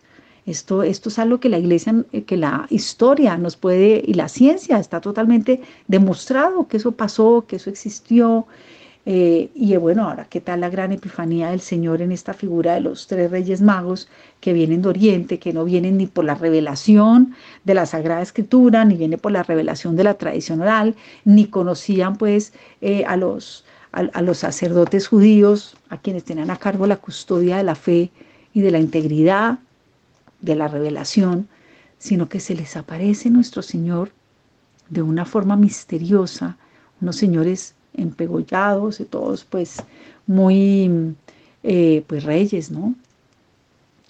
esto, 0.46 0.84
esto 0.84 1.08
es 1.08 1.18
algo 1.18 1.40
que 1.40 1.48
la 1.48 1.58
iglesia, 1.58 2.04
eh, 2.12 2.22
que 2.22 2.36
la 2.36 2.66
historia 2.70 3.36
nos 3.36 3.56
puede, 3.56 4.02
y 4.06 4.14
la 4.14 4.28
ciencia 4.28 4.78
está 4.78 5.00
totalmente 5.00 5.60
demostrado 5.88 6.68
que 6.68 6.76
eso 6.76 6.92
pasó, 6.92 7.44
que 7.48 7.56
eso 7.56 7.68
existió. 7.68 8.46
Eh, 9.08 9.50
y 9.54 9.76
bueno, 9.76 10.08
ahora, 10.08 10.26
¿qué 10.28 10.40
tal 10.40 10.60
la 10.60 10.68
gran 10.68 10.92
epifanía 10.92 11.50
del 11.50 11.60
Señor 11.60 12.00
en 12.02 12.10
esta 12.12 12.32
figura 12.32 12.74
de 12.74 12.80
los 12.80 13.06
tres 13.06 13.30
reyes 13.30 13.60
magos 13.60 14.08
que 14.40 14.52
vienen 14.52 14.82
de 14.82 14.88
Oriente, 14.88 15.38
que 15.38 15.52
no 15.52 15.64
vienen 15.64 15.96
ni 15.96 16.06
por 16.06 16.24
la 16.24 16.34
revelación 16.34 17.34
de 17.64 17.74
la 17.74 17.86
Sagrada 17.86 18.22
Escritura, 18.22 18.84
ni 18.84 18.96
viene 18.96 19.18
por 19.18 19.32
la 19.32 19.42
revelación 19.42 19.96
de 19.96 20.04
la 20.04 20.14
tradición 20.14 20.60
oral, 20.60 20.94
ni 21.24 21.46
conocían 21.46 22.16
pues 22.16 22.52
eh, 22.80 23.04
a, 23.06 23.16
los, 23.16 23.64
a 23.92 24.22
los 24.22 24.38
sacerdotes 24.38 25.08
judíos, 25.08 25.76
a 25.88 25.98
quienes 25.98 26.24
tenían 26.24 26.50
a 26.50 26.56
cargo 26.56 26.86
la 26.86 26.96
custodia 26.96 27.56
de 27.58 27.64
la 27.64 27.76
fe 27.76 28.10
y 28.54 28.60
de 28.60 28.70
la 28.72 28.78
integridad, 28.80 29.60
de 30.40 30.56
la 30.56 30.68
revelación, 30.68 31.48
sino 31.98 32.28
que 32.28 32.40
se 32.40 32.54
les 32.54 32.76
aparece 32.76 33.30
nuestro 33.30 33.62
Señor 33.62 34.12
de 34.88 35.02
una 35.02 35.24
forma 35.24 35.56
misteriosa, 35.56 36.56
unos 37.00 37.16
señores 37.16 37.74
empegollados 37.94 39.00
y 39.00 39.04
todos 39.04 39.44
pues 39.44 39.82
muy 40.26 41.14
eh, 41.62 42.04
pues 42.06 42.24
reyes, 42.24 42.70
¿no? 42.70 42.94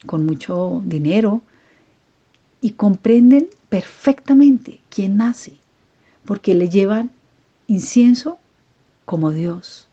Con 0.04 0.26
mucho 0.26 0.82
dinero 0.84 1.42
y 2.60 2.72
comprenden 2.72 3.48
perfectamente 3.68 4.80
quién 4.90 5.16
nace, 5.16 5.56
porque 6.24 6.54
le 6.54 6.68
llevan 6.68 7.10
incienso 7.66 8.38
como 9.04 9.30
Dios, 9.30 9.88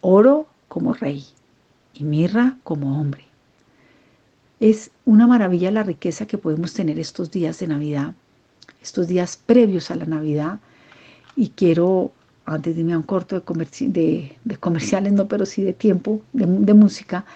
oro 0.00 0.46
como 0.68 0.92
rey 0.92 1.24
y 1.94 2.04
mirra 2.04 2.58
como 2.64 3.00
hombre. 3.00 3.25
Es 4.58 4.90
una 5.04 5.26
maravilla 5.26 5.70
la 5.70 5.82
riqueza 5.82 6.26
que 6.26 6.38
podemos 6.38 6.72
tener 6.72 6.98
estos 6.98 7.30
días 7.30 7.58
de 7.58 7.66
Navidad, 7.66 8.14
estos 8.82 9.06
días 9.06 9.36
previos 9.36 9.90
a 9.90 9.96
la 9.96 10.06
Navidad. 10.06 10.60
Y 11.36 11.50
quiero, 11.50 12.12
antes 12.46 12.74
de 12.74 12.80
irme 12.80 12.96
un 12.96 13.02
corto 13.02 13.38
de, 13.40 14.36
de, 14.44 14.56
comerciales, 14.56 15.12
no, 15.12 15.28
pero 15.28 15.44
sí 15.44 15.62
de 15.62 15.74
tiempo, 15.74 16.22
de, 16.32 16.74
música, 16.74 17.26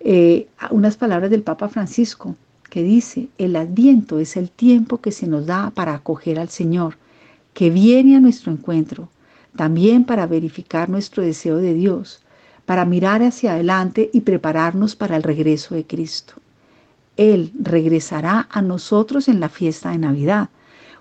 eh, 0.00 0.48
unas 0.70 0.96
palabras 0.96 1.30
del 1.30 1.42
Papa 1.42 1.68
Francisco 1.68 2.34
que 2.68 2.82
dice, 2.82 3.28
el 3.38 3.54
adviento 3.54 4.18
es 4.18 4.36
el 4.36 4.50
tiempo 4.50 5.00
que 5.00 5.12
se 5.12 5.28
nos 5.28 5.46
da 5.46 5.70
para 5.70 5.94
acoger 5.94 6.40
al 6.40 6.48
Señor, 6.48 6.96
que 7.52 7.70
viene 7.70 8.16
a 8.16 8.20
nuestro 8.20 8.50
encuentro, 8.50 9.08
también 9.54 10.04
para 10.04 10.26
verificar 10.26 10.88
nuestro 10.88 11.22
deseo 11.22 11.58
de 11.58 11.72
Dios, 11.72 12.20
para 12.66 12.84
mirar 12.84 13.22
hacia 13.22 13.52
adelante 13.52 14.10
y 14.12 14.22
prepararnos 14.22 14.96
para 14.96 15.14
el 15.14 15.22
regreso 15.22 15.76
de 15.76 15.86
Cristo. 15.86 16.34
Él 17.16 17.52
regresará 17.60 18.48
a 18.50 18.62
nosotros 18.62 19.28
en 19.28 19.40
la 19.40 19.48
fiesta 19.48 19.90
de 19.90 19.98
Navidad, 19.98 20.48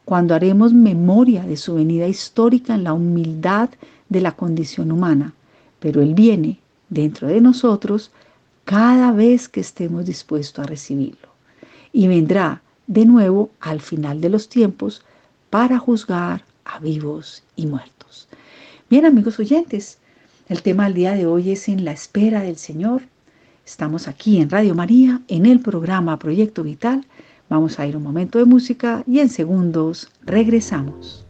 cuando 0.06 0.36
haremos 0.36 0.74
memoria 0.74 1.44
de 1.44 1.58
su 1.58 1.76
venida 1.76 2.08
histórica 2.08 2.76
en 2.76 2.84
la 2.84 2.94
humildad 2.94 3.70
de 4.10 4.22
la 4.22 4.34
condición 4.34 4.92
humana, 4.92 5.34
pero 5.80 6.02
Él 6.02 6.14
viene 6.14 6.60
dentro 6.90 7.28
de 7.28 7.42
nosotros 7.42 8.12
cada 8.66 9.12
vez 9.12 9.50
que 9.50 9.62
estemos 9.62 10.06
dispuestos 10.06 10.64
a 10.64 10.68
recibirlo. 10.68 11.30
Y 11.92 12.08
vendrá 12.08 12.62
de 12.88 13.06
nuevo 13.06 13.50
al 13.60 13.82
final 13.82 14.22
de 14.22 14.30
los 14.30 14.50
tiempos 14.50 15.04
para 15.50 15.80
juzgar 15.80 16.44
a 16.66 16.80
vivos 16.80 17.44
y 17.56 17.66
muertos. 17.66 18.28
Bien 18.90 19.06
amigos 19.06 19.40
oyentes, 19.40 19.98
el 20.50 20.62
tema 20.62 20.86
del 20.86 20.94
día 20.94 21.14
de 21.14 21.26
hoy 21.26 21.52
es 21.52 21.68
en 21.70 21.86
la 21.86 21.92
espera 21.92 22.42
del 22.42 22.58
Señor 22.58 23.04
Estamos 23.66 24.10
aquí 24.10 24.42
en 24.42 24.50
Radio 24.50 24.76
María, 24.76 25.22
en 25.30 25.46
el 25.46 25.62
programa 25.62 26.20
Proyecto 26.20 26.64
Vital. 26.64 27.06
Vamos 27.50 27.80
a 27.80 27.88
ir 27.88 27.96
un 27.96 28.04
momento 28.04 28.38
de 28.38 28.46
música 28.46 29.04
y 29.08 29.20
en 29.20 29.30
segundos 29.30 30.12
regresamos. 30.22 31.23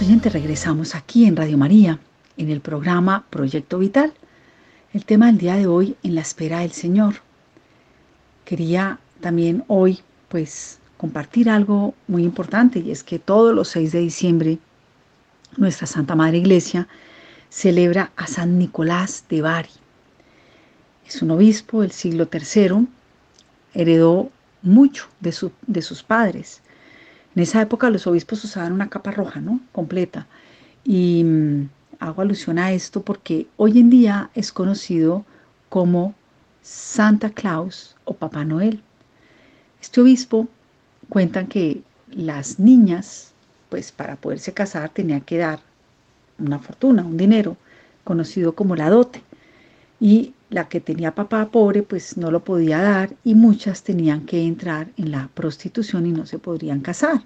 Oyentes, 0.00 0.32
regresamos 0.32 0.94
aquí 0.94 1.26
en 1.26 1.36
Radio 1.36 1.58
María, 1.58 1.98
en 2.38 2.48
el 2.48 2.60
programa 2.60 3.26
Proyecto 3.28 3.78
Vital. 3.78 4.12
El 4.94 5.04
tema 5.04 5.26
del 5.26 5.36
día 5.36 5.56
de 5.56 5.66
hoy, 5.66 5.94
en 6.02 6.14
la 6.14 6.22
espera 6.22 6.60
del 6.60 6.72
Señor. 6.72 7.16
Quería 8.46 8.98
también 9.20 9.62
hoy, 9.68 10.00
pues, 10.28 10.78
compartir 10.96 11.50
algo 11.50 11.94
muy 12.08 12.24
importante 12.24 12.78
y 12.78 12.90
es 12.90 13.02
que 13.02 13.18
todos 13.18 13.54
los 13.54 13.68
6 13.68 13.92
de 13.92 14.00
diciembre 14.00 14.58
nuestra 15.58 15.86
Santa 15.86 16.14
Madre 16.14 16.38
Iglesia 16.38 16.88
celebra 17.50 18.10
a 18.16 18.26
San 18.26 18.58
Nicolás 18.58 19.24
de 19.28 19.42
Bari. 19.42 19.70
Es 21.06 21.20
un 21.20 21.30
obispo 21.30 21.82
del 21.82 21.92
siglo 21.92 22.26
III, 22.32 22.86
heredó 23.74 24.30
mucho 24.62 25.08
de, 25.20 25.34
de 25.66 25.82
sus 25.82 26.02
padres 26.02 26.62
en 27.34 27.42
esa 27.42 27.62
época 27.62 27.90
los 27.90 28.06
obispos 28.06 28.44
usaban 28.44 28.72
una 28.72 28.88
capa 28.88 29.10
roja, 29.12 29.40
¿no? 29.40 29.60
Completa. 29.72 30.26
Y 30.84 31.22
mm, 31.24 31.68
hago 32.00 32.22
alusión 32.22 32.58
a 32.58 32.72
esto 32.72 33.02
porque 33.02 33.46
hoy 33.56 33.78
en 33.78 33.90
día 33.90 34.30
es 34.34 34.52
conocido 34.52 35.24
como 35.68 36.14
Santa 36.62 37.30
Claus 37.30 37.96
o 38.04 38.14
Papá 38.14 38.44
Noel. 38.44 38.82
Este 39.80 40.00
obispo 40.00 40.48
cuentan 41.08 41.46
que 41.46 41.82
las 42.10 42.58
niñas, 42.58 43.32
pues 43.68 43.92
para 43.92 44.16
poderse 44.16 44.52
casar, 44.52 44.90
tenían 44.90 45.20
que 45.20 45.38
dar 45.38 45.60
una 46.38 46.58
fortuna, 46.58 47.04
un 47.04 47.16
dinero, 47.16 47.56
conocido 48.04 48.54
como 48.54 48.76
la 48.76 48.90
dote. 48.90 49.22
y 50.00 50.34
la 50.50 50.68
que 50.68 50.80
tenía 50.80 51.14
papá 51.14 51.50
pobre 51.50 51.82
pues 51.82 52.16
no 52.16 52.30
lo 52.30 52.44
podía 52.44 52.78
dar 52.78 53.14
y 53.24 53.34
muchas 53.34 53.82
tenían 53.84 54.26
que 54.26 54.44
entrar 54.44 54.88
en 54.96 55.12
la 55.12 55.28
prostitución 55.34 56.06
y 56.06 56.12
no 56.12 56.26
se 56.26 56.38
podrían 56.38 56.80
casar. 56.80 57.22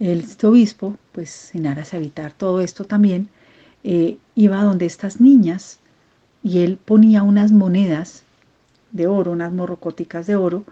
El 0.00 0.24
obispo, 0.42 0.98
pues 1.12 1.54
en 1.54 1.68
aras 1.68 1.92
de 1.92 1.98
evitar 1.98 2.32
todo 2.32 2.60
esto 2.60 2.84
también, 2.84 3.28
eh, 3.84 4.18
iba 4.34 4.62
donde 4.62 4.86
estas 4.86 5.20
niñas 5.20 5.78
y 6.42 6.58
él 6.60 6.78
ponía 6.84 7.22
unas 7.22 7.52
monedas 7.52 8.24
de 8.90 9.06
oro, 9.06 9.30
unas 9.30 9.52
morrocóticas 9.52 10.26
de 10.26 10.36
oro, 10.36 10.64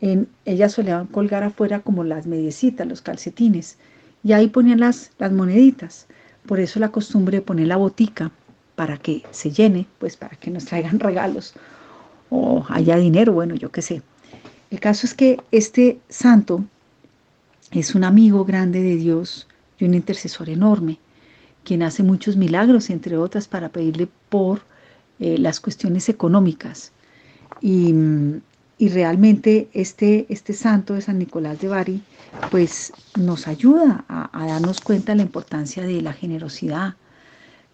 en, 0.00 0.28
ellas 0.44 0.72
solían 0.72 1.06
colgar 1.06 1.42
afuera 1.42 1.80
como 1.80 2.04
las 2.04 2.26
mediecitas, 2.26 2.86
los 2.86 3.00
calcetines, 3.00 3.78
y 4.22 4.32
ahí 4.32 4.48
ponían 4.48 4.80
las, 4.80 5.10
las 5.18 5.32
moneditas. 5.32 6.06
Por 6.46 6.60
eso 6.60 6.78
la 6.78 6.90
costumbre 6.90 7.38
de 7.38 7.42
poner 7.42 7.66
la 7.66 7.76
botica 7.76 8.30
para 8.78 8.96
que 8.96 9.24
se 9.32 9.50
llene, 9.50 9.88
pues 9.98 10.16
para 10.16 10.36
que 10.36 10.52
nos 10.52 10.66
traigan 10.66 11.00
regalos 11.08 11.54
o 12.30 12.64
haya 12.68 12.96
dinero, 12.96 13.32
bueno, 13.32 13.56
yo 13.56 13.72
qué 13.72 13.82
sé. 13.82 14.02
El 14.70 14.78
caso 14.78 15.04
es 15.04 15.14
que 15.14 15.40
este 15.50 15.98
santo 16.08 16.64
es 17.72 17.96
un 17.96 18.04
amigo 18.04 18.44
grande 18.44 18.80
de 18.80 18.94
Dios 18.94 19.48
y 19.80 19.84
un 19.84 19.94
intercesor 19.94 20.48
enorme, 20.48 21.00
quien 21.64 21.82
hace 21.82 22.04
muchos 22.04 22.36
milagros, 22.36 22.88
entre 22.90 23.16
otras, 23.16 23.48
para 23.48 23.68
pedirle 23.70 24.08
por 24.28 24.62
eh, 25.18 25.38
las 25.38 25.58
cuestiones 25.58 26.08
económicas. 26.08 26.92
Y, 27.60 27.92
realmente 28.78 29.68
este, 29.72 30.24
este 30.28 30.52
santo 30.52 30.94
de 30.94 31.00
San 31.00 31.18
Nicolás 31.18 31.60
de 31.60 31.66
Bari, 31.66 32.00
pues 32.52 32.92
nos 33.16 33.48
ayuda 33.48 34.04
a, 34.06 34.30
a 34.32 34.46
darnos 34.46 34.80
cuenta 34.80 35.10
de 35.10 35.16
la 35.16 35.22
importancia 35.22 35.82
de 35.82 36.00
la 36.00 36.12
generosidad, 36.12 36.94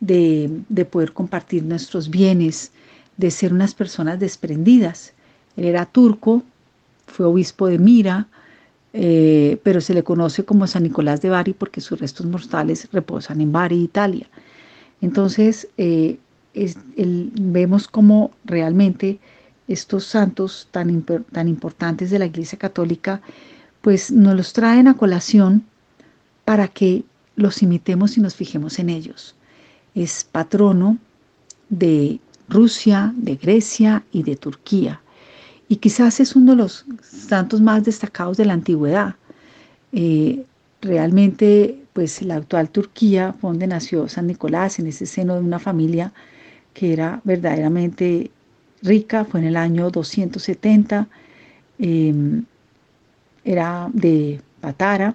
de, 0.01 0.87
poder 0.91 1.13
compartir 1.13 1.63
nuestros 1.63 2.11
bienes, 2.11 2.73
de 3.17 3.31
ser 3.31 3.53
unas 3.53 3.75
personas 3.75 4.19
desprendidas. 4.19 5.13
Él 5.57 5.67
era 5.67 5.87
turco, 5.87 6.43
fue 7.07 7.27
obispo 7.27 7.69
de 7.69 7.79
Mira, 7.79 8.27
eh, 8.93 9.59
pero 9.63 9.81
se 9.81 9.95
le 9.95 10.03
conoce 10.03 10.45
como 10.45 10.67
San 10.67 10.85
Nicolás 10.85 11.21
de 11.21 11.31
Bari 11.31 11.53
porque 11.53 11.81
sus 11.81 11.99
restos 11.99 12.27
mortales 12.27 12.89
reposan 12.93 13.41
en 13.41 13.53
Bari, 13.53 13.83
Italia. 13.83 14.29
Entonces, 15.01 15.69
eh, 15.77 16.19
vemos 16.55 17.89
como 17.89 18.31
realmente 18.45 19.19
estos 19.67 20.05
santos 20.05 20.69
tan, 20.71 21.03
tan 21.03 21.49
importantes 21.49 22.11
de 22.11 22.19
la 22.19 22.27
Iglesia 22.27 22.59
Católica, 22.59 23.21
pues 23.81 24.11
nos 24.11 24.37
los 24.37 24.53
traen 24.53 24.89
a 24.89 24.97
colación 24.97 25.65
para 26.45 26.69
que 26.69 27.05
los 27.37 27.63
imitemos 27.63 28.17
y 28.17 28.21
nos 28.21 28.35
fijemos 28.35 28.79
en 28.79 28.91
ellos 28.91 29.35
es 29.95 30.25
patrono 30.25 30.99
de 31.69 32.21
Rusia, 32.49 33.13
de 33.17 33.37
Grecia 33.37 34.05
y 34.13 34.23
de 34.23 34.37
Turquía. 34.37 35.01
Y 35.69 35.77
quizás 35.77 36.21
es 36.21 36.37
uno 36.37 36.53
de 36.53 36.59
los 36.59 36.85
santos 37.03 37.61
más 37.61 37.85
destacados 37.85 38.37
de 38.37 38.45
la 38.45 38.53
antigüedad. 38.53 39.15
Eh, 39.93 40.45
realmente, 40.83 41.79
pues 41.93 42.21
la 42.23 42.37
actual 42.37 42.69
Turquía 42.69 43.35
fue 43.41 43.51
donde 43.51 43.67
nació 43.67 44.09
San 44.09 44.27
Nicolás, 44.27 44.79
en 44.79 44.89
ese 44.89 45.07
seno 45.07 45.35
de 45.35 45.41
una 45.41 45.59
familia 45.59 46.13
que 46.75 46.93
era 46.93 47.21
verdaderamente 47.25 48.31
rica, 48.83 49.25
fue 49.25 49.41
en 49.41 49.47
el 49.47 49.57
año 49.57 49.91
270, 49.91 51.09
em, 51.79 52.45
era 53.45 53.89
de 53.93 54.41
Patara, 54.61 55.15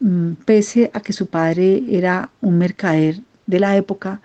mm, 0.00 0.32
pese 0.44 0.90
a 0.94 1.00
que 1.00 1.12
su 1.12 1.26
padre 1.26 1.84
era 1.88 2.30
un 2.40 2.58
mercader 2.58 3.20
de 3.50 3.60
la 3.60 3.76
época, 3.76 4.20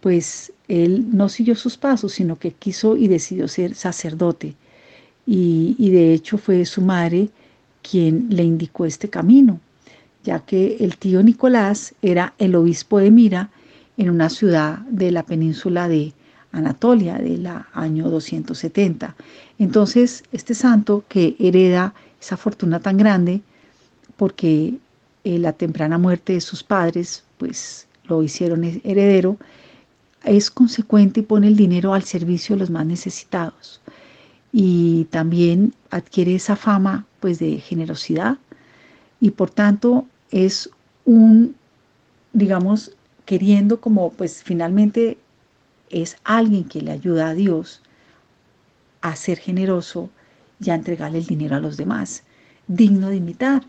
pues 0.00 0.52
él 0.68 1.06
no 1.12 1.28
siguió 1.28 1.56
sus 1.56 1.76
pasos, 1.76 2.12
sino 2.12 2.38
que 2.38 2.52
quiso 2.52 2.96
y 2.96 3.08
decidió 3.08 3.48
ser 3.48 3.74
sacerdote. 3.74 4.54
Y, 5.26 5.90
de 5.90 6.14
hecho 6.14 6.38
fue 6.38 6.64
su 6.64 6.80
madre 6.80 7.28
quien 7.82 8.28
le 8.30 8.44
indicó 8.44 8.86
este 8.86 9.10
camino, 9.10 9.60
ya 10.24 10.40
que 10.40 10.78
el 10.80 10.96
tío 10.96 11.22
Nicolás 11.22 11.94
era 12.00 12.32
el 12.38 12.54
obispo 12.54 12.98
de 12.98 13.10
Mira 13.10 13.50
en 13.98 14.10
una 14.10 14.30
ciudad 14.30 14.78
de 14.90 15.10
la 15.10 15.24
península 15.24 15.88
de 15.88 16.12
Anatolia 16.52 17.18
del 17.18 17.46
año 17.74 18.08
270. 18.08 19.16
Entonces, 19.58 20.22
este 20.32 20.54
santo 20.54 21.04
que 21.08 21.36
hereda 21.38 21.92
esa 22.20 22.36
fortuna 22.36 22.80
tan 22.80 22.96
grande, 22.96 23.42
porque 24.16 24.74
eh, 25.24 25.38
la 25.38 25.52
temprana 25.52 25.98
muerte 25.98 26.34
de 26.34 26.40
sus 26.40 26.62
padres, 26.62 27.24
pues 27.36 27.87
lo 28.08 28.22
hicieron 28.22 28.64
heredero, 28.64 29.38
es 30.24 30.50
consecuente 30.50 31.20
y 31.20 31.22
pone 31.22 31.48
el 31.48 31.56
dinero 31.56 31.94
al 31.94 32.02
servicio 32.02 32.56
de 32.56 32.60
los 32.60 32.70
más 32.70 32.86
necesitados. 32.86 33.80
Y 34.52 35.04
también 35.10 35.74
adquiere 35.90 36.34
esa 36.34 36.56
fama 36.56 37.06
pues 37.20 37.38
de 37.38 37.58
generosidad 37.58 38.38
y 39.20 39.30
por 39.30 39.50
tanto 39.50 40.06
es 40.30 40.70
un, 41.04 41.54
digamos, 42.32 42.92
queriendo 43.24 43.80
como 43.80 44.10
pues 44.12 44.42
finalmente 44.42 45.18
es 45.90 46.16
alguien 46.24 46.64
que 46.64 46.80
le 46.80 46.92
ayuda 46.92 47.28
a 47.28 47.34
Dios 47.34 47.82
a 49.00 49.16
ser 49.16 49.38
generoso 49.38 50.10
y 50.60 50.70
a 50.70 50.74
entregarle 50.74 51.18
el 51.18 51.26
dinero 51.26 51.56
a 51.56 51.60
los 51.60 51.76
demás, 51.76 52.24
digno 52.66 53.08
de 53.08 53.16
imitar. 53.16 53.64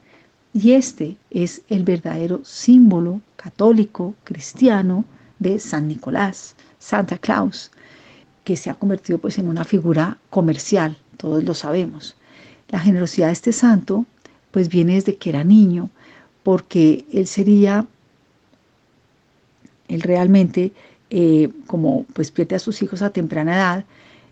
Y 0.53 0.71
este 0.71 1.15
es 1.29 1.61
el 1.69 1.83
verdadero 1.83 2.41
símbolo 2.43 3.21
católico, 3.35 4.15
cristiano 4.23 5.05
de 5.37 5.59
San 5.59 5.87
Nicolás, 5.87 6.55
Santa 6.79 7.17
Claus, 7.17 7.71
que 8.43 8.57
se 8.57 8.69
ha 8.69 8.73
convertido 8.73 9.19
pues 9.19 9.37
en 9.37 9.47
una 9.47 9.63
figura 9.63 10.17
comercial, 10.29 10.97
todos 11.17 11.43
lo 11.43 11.53
sabemos. 11.53 12.15
La 12.69 12.79
generosidad 12.79 13.27
de 13.27 13.33
este 13.33 13.53
santo 13.53 14.05
pues 14.51 14.69
viene 14.69 14.95
desde 14.95 15.17
que 15.17 15.29
era 15.29 15.43
niño, 15.43 15.91
porque 16.41 17.05
él 17.13 17.27
sería, 17.27 17.85
él 19.87 20.01
realmente, 20.01 20.71
eh, 21.11 21.49
como 21.67 22.05
pues 22.13 22.31
pierde 22.31 22.55
a 22.55 22.59
sus 22.59 22.81
hijos 22.81 23.03
a 23.03 23.11
temprana 23.11 23.55
edad, 23.55 23.85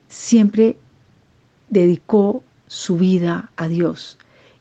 siempre 0.10 0.78
dedicó 1.70 2.44
su 2.66 2.98
vida 2.98 3.52
a 3.56 3.68
Dios 3.68 4.18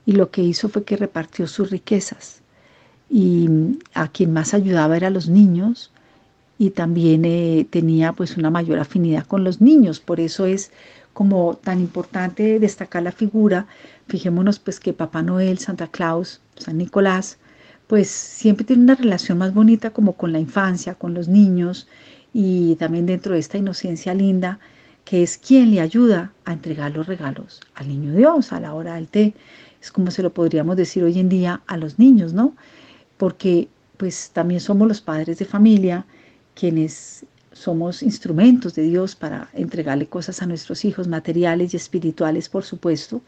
y 0.07 0.13
lo 0.13 0.31
que 0.31 0.43
hizo 0.43 0.69
fue 0.69 0.85
que 0.85 0.97
repartió 0.97 1.47
sus 1.49 1.71
riquezas. 1.71 2.41
Y 3.11 3.49
a 3.93 4.09
quien 4.09 4.33
más 4.33 4.55
ayudaba 4.55 4.97
era 4.97 5.11
los 5.11 5.29
niños 5.29 5.93
y 6.59 6.71
también 6.71 7.25
eh, 7.25 7.67
tenía 7.69 8.13
pues 8.13 8.37
una 8.37 8.51
mayor 8.51 8.79
afinidad 8.79 9.27
con 9.27 9.45
los 9.45 9.61
niños, 9.61 10.01
por 10.01 10.21
eso 10.21 10.47
es 10.47 10.71
como 11.13 11.55
tan 11.55 11.81
importante 11.81 12.59
destacar 12.59 13.03
la 13.03 13.13
figura, 13.13 13.67
fijémonos 14.07 14.59
pues 14.59 14.81
que 14.81 14.93
Papá 14.93 15.23
Noel, 15.23 15.59
Santa 15.59 15.89
Claus, 15.89 16.41
San 16.57 16.79
Nicolás, 16.79 17.39
pues 17.87 18.09
siempre 18.09 18.65
tiene 18.65 18.83
una 18.83 18.95
relación 18.95 19.39
más 19.39 19.55
bonita 19.55 19.91
como 19.91 20.13
con 20.15 20.33
la 20.33 20.41
infancia, 20.41 20.95
con 20.95 21.15
los 21.15 21.29
niños 21.29 21.89
y 22.33 22.77
también 22.77 23.07
dentro 23.07 23.35
de 23.35 23.41
esta 23.41 23.59
inocencia 23.59 24.15
linda, 24.15 24.59
que 25.05 25.23
es 25.23 25.39
quien 25.39 25.71
le 25.71 25.81
ayuda 25.81 26.33
a 26.45 26.53
entregar 26.53 26.93
los 26.93 27.07
regalos 27.07 27.61
al 27.75 27.89
niño 27.89 28.13
Dios 28.13 28.53
a 28.53 28.61
la 28.61 28.75
hora 28.75 28.97
del 28.97 29.09
té. 29.09 29.35
Es 29.87 29.93
como 29.93 30.11
se 30.11 30.21
lo 30.25 30.35
podríamos 30.35 30.77
decir 30.77 31.05
hoy 31.05 31.21
en 31.21 31.29
día 31.29 31.63
a 31.69 31.77
los 31.77 31.97
niños, 31.97 32.33
¿no? 32.33 32.57
Porque 33.19 33.69
pues 33.97 34.31
también 34.33 34.61
somos 34.61 34.89
los 34.89 35.01
padres 35.01 35.39
de 35.39 35.45
familia 35.45 36.05
quienes 36.57 37.25
somos 37.53 38.03
instrumentos 38.03 38.75
de 38.75 38.83
Dios 38.83 39.15
para 39.15 39.49
entregarle 39.53 40.09
cosas 40.09 40.43
a 40.43 40.47
nuestros 40.47 40.85
hijos, 40.85 41.07
materiales 41.07 41.73
y 41.73 41.77
espirituales, 41.77 42.49
por 42.49 42.65
supuesto. 42.65 43.23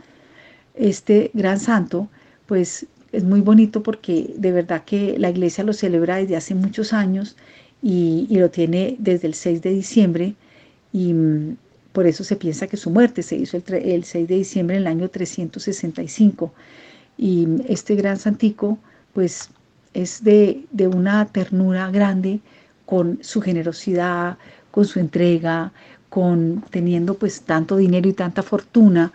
Este 0.74 1.30
gran 1.32 1.60
santo, 1.60 2.08
pues 2.46 2.86
es 3.12 3.22
muy 3.22 3.40
bonito 3.40 3.84
porque 3.84 4.34
de 4.36 4.50
verdad 4.50 4.82
que 4.84 5.16
la 5.16 5.30
iglesia 5.30 5.62
lo 5.62 5.72
celebra 5.72 6.16
desde 6.16 6.34
hace 6.34 6.56
muchos 6.56 6.92
años 6.92 7.36
y, 7.82 8.26
y 8.28 8.38
lo 8.38 8.50
tiene 8.50 8.96
desde 8.98 9.28
el 9.28 9.34
6 9.34 9.62
de 9.62 9.70
diciembre 9.70 10.34
y 10.92 11.14
por 11.92 12.06
eso 12.06 12.24
se 12.24 12.36
piensa 12.36 12.66
que 12.66 12.76
su 12.76 12.90
muerte 12.90 13.22
se 13.22 13.36
hizo 13.36 13.56
el, 13.56 14.04
6 14.04 14.28
de 14.28 14.34
diciembre 14.34 14.76
del 14.76 14.86
año 14.86 15.08
365. 15.08 16.52
Y 17.16 17.48
este 17.66 17.94
gran 17.96 18.18
santico, 18.18 18.78
pues 19.12 19.50
es 19.94 20.22
de, 20.22 20.66
una 20.94 21.26
ternura 21.26 21.90
grande 21.90 22.40
con 22.86 23.18
su 23.22 23.40
generosidad, 23.40 24.38
con 24.70 24.84
su 24.84 25.00
entrega, 25.00 25.72
con 26.08 26.64
teniendo 26.70 27.14
pues 27.14 27.42
tanto 27.42 27.76
dinero 27.76 28.08
y 28.08 28.12
tanta 28.12 28.42
fortuna, 28.42 29.12